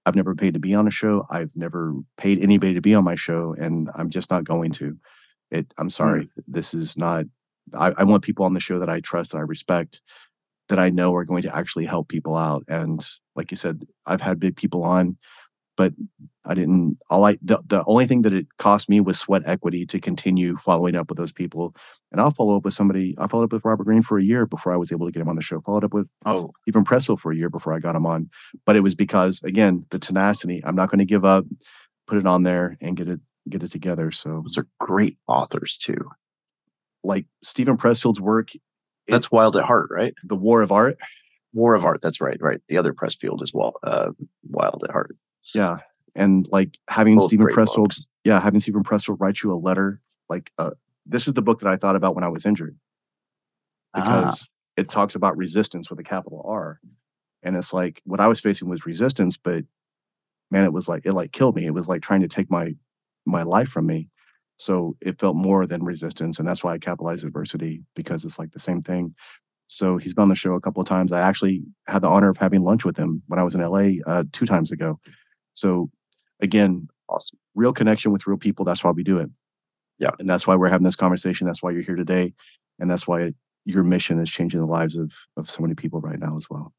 [0.05, 1.25] "I've never paid to be on a show.
[1.29, 4.97] I've never paid anybody to be on my show, and I'm just not going to."
[5.51, 6.29] It, I'm sorry, mm.
[6.47, 7.25] this is not.
[7.73, 10.01] I, I want people on the show that I trust, and I respect,
[10.69, 12.63] that I know are going to actually help people out.
[12.67, 15.17] And like you said, I've had big people on,
[15.75, 15.93] but
[16.45, 16.97] I didn't.
[17.09, 20.57] All I the, the only thing that it cost me was sweat equity to continue
[20.57, 21.75] following up with those people.
[22.11, 23.15] And I'll follow up with somebody.
[23.17, 25.21] I followed up with Robert Greene for a year before I was able to get
[25.21, 25.61] him on the show.
[25.61, 28.29] Followed up with oh even Pressfield for a year before I got him on.
[28.65, 30.61] But it was because again the tenacity.
[30.65, 31.45] I'm not going to give up.
[32.07, 33.19] Put it on there and get it
[33.49, 34.11] get it together.
[34.11, 36.09] So those are great authors too.
[37.03, 38.49] Like Steven Pressfield's work.
[39.07, 40.13] That's it, Wild at Heart, right?
[40.23, 40.97] The War of Art.
[41.53, 42.01] War of Art.
[42.01, 42.37] That's right.
[42.39, 42.61] Right.
[42.67, 44.11] The other Pressfield is well, uh,
[44.49, 45.15] Wild at Heart.
[45.55, 45.77] Yeah,
[46.15, 47.97] and like having Both Steven Pressfield.
[48.23, 50.01] Yeah, having Steven Pressfield write you a letter.
[50.27, 50.71] Like uh,
[51.05, 52.77] this is the book that I thought about when I was injured
[53.93, 54.01] ah.
[54.01, 54.81] because ah.
[54.81, 56.79] it talks about resistance with a capital R,
[57.41, 59.63] and it's like what I was facing was resistance, but
[60.51, 61.65] man, it was like it like killed me.
[61.65, 62.75] It was like trying to take my
[63.25, 64.09] my life from me.
[64.57, 66.37] So it felt more than resistance.
[66.37, 69.15] And that's why I capitalized adversity because it's like the same thing.
[69.67, 71.11] So he's been on the show a couple of times.
[71.11, 74.01] I actually had the honor of having lunch with him when I was in LA
[74.05, 74.99] uh, two times ago.
[75.53, 75.89] So
[76.41, 77.37] again, awesome.
[77.55, 78.65] real connection with real people.
[78.65, 79.29] That's why we do it.
[79.99, 80.11] Yeah.
[80.19, 81.45] And that's why we're having this conversation.
[81.45, 82.33] That's why you're here today.
[82.79, 83.33] And that's why
[83.65, 86.73] your mission is changing the lives of, of so many people right now as well.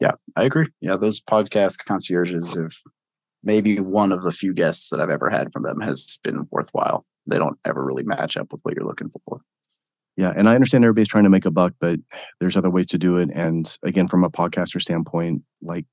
[0.00, 0.66] Yeah, I agree.
[0.80, 2.74] Yeah, those podcast concierges have
[3.46, 7.06] maybe one of the few guests that I've ever had from them has been worthwhile.
[7.26, 9.40] They don't ever really match up with what you're looking for.
[10.16, 12.00] Yeah, and I understand everybody's trying to make a buck, but
[12.40, 13.30] there's other ways to do it.
[13.32, 15.86] And again, from a podcaster standpoint, like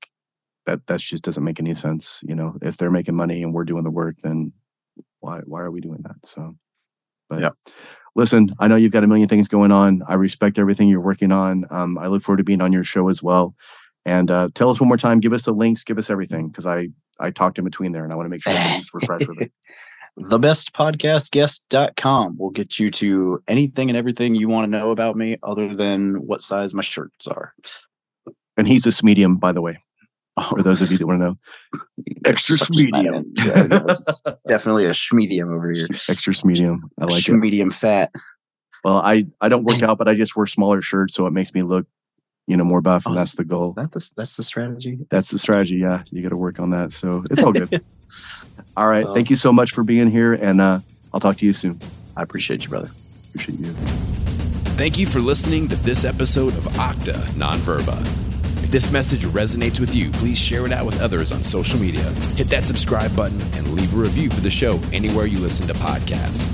[0.66, 2.20] that that just doesn't make any sense.
[2.22, 4.52] You know, if they're making money and we're doing the work, then
[5.20, 6.16] why why are we doing that?
[6.24, 6.56] So,
[7.28, 7.50] but Yeah.
[8.16, 10.02] listen, I know you've got a million things going on.
[10.08, 11.66] I respect everything you're working on.
[11.70, 13.54] Um, I look forward to being on your show as well.
[14.06, 15.20] And uh, tell us one more time.
[15.20, 15.84] Give us the links.
[15.84, 16.88] Give us everything because I
[17.20, 19.52] I talked in between there, and I want to make sure everybody's refreshed with it.
[20.20, 25.74] thebestpodcastguest.com will get you to anything and everything you want to know about me other
[25.74, 27.52] than what size my shirts are.
[28.56, 29.78] And he's a medium, by the way,
[30.36, 31.38] Oh, for those of you that want to know.
[32.24, 33.32] Extra medium.
[33.36, 33.86] yeah, no,
[34.48, 35.86] definitely a schmedium over here.
[36.08, 36.90] Extra medium.
[37.00, 37.32] I like it.
[37.32, 38.10] Schmedium fat.
[38.84, 41.54] Well, I I don't work out, but I just wear smaller shirts, so it makes
[41.54, 41.86] me look,
[42.46, 43.72] you know, more buff, and Oh, that's the goal.
[43.72, 44.98] That the, that's the strategy.
[45.10, 45.76] That's the strategy.
[45.76, 46.92] Yeah, you got to work on that.
[46.92, 47.72] So it's all good.
[48.76, 49.04] all right.
[49.04, 50.80] Well- Thank you so much for being here, and uh,
[51.12, 51.78] I'll talk to you soon.
[52.16, 52.90] I appreciate you, brother.
[53.28, 53.72] Appreciate you.
[54.76, 58.00] Thank you for listening to this episode of Octa Nonverba.
[58.64, 62.02] If this message resonates with you, please share it out with others on social media.
[62.36, 65.74] Hit that subscribe button and leave a review for the show anywhere you listen to
[65.74, 66.48] podcasts.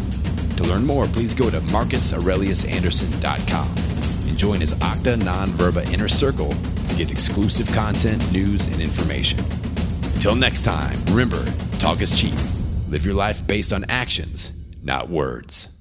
[0.59, 3.90] To learn more, please go to marcusaureliusanderson.com and
[4.41, 9.39] join his Acta Non Verba Inner Circle to get exclusive content, news, and information.
[10.15, 11.45] Until next time, remember,
[11.79, 12.33] talk is cheap.
[12.89, 15.80] Live your life based on actions, not words.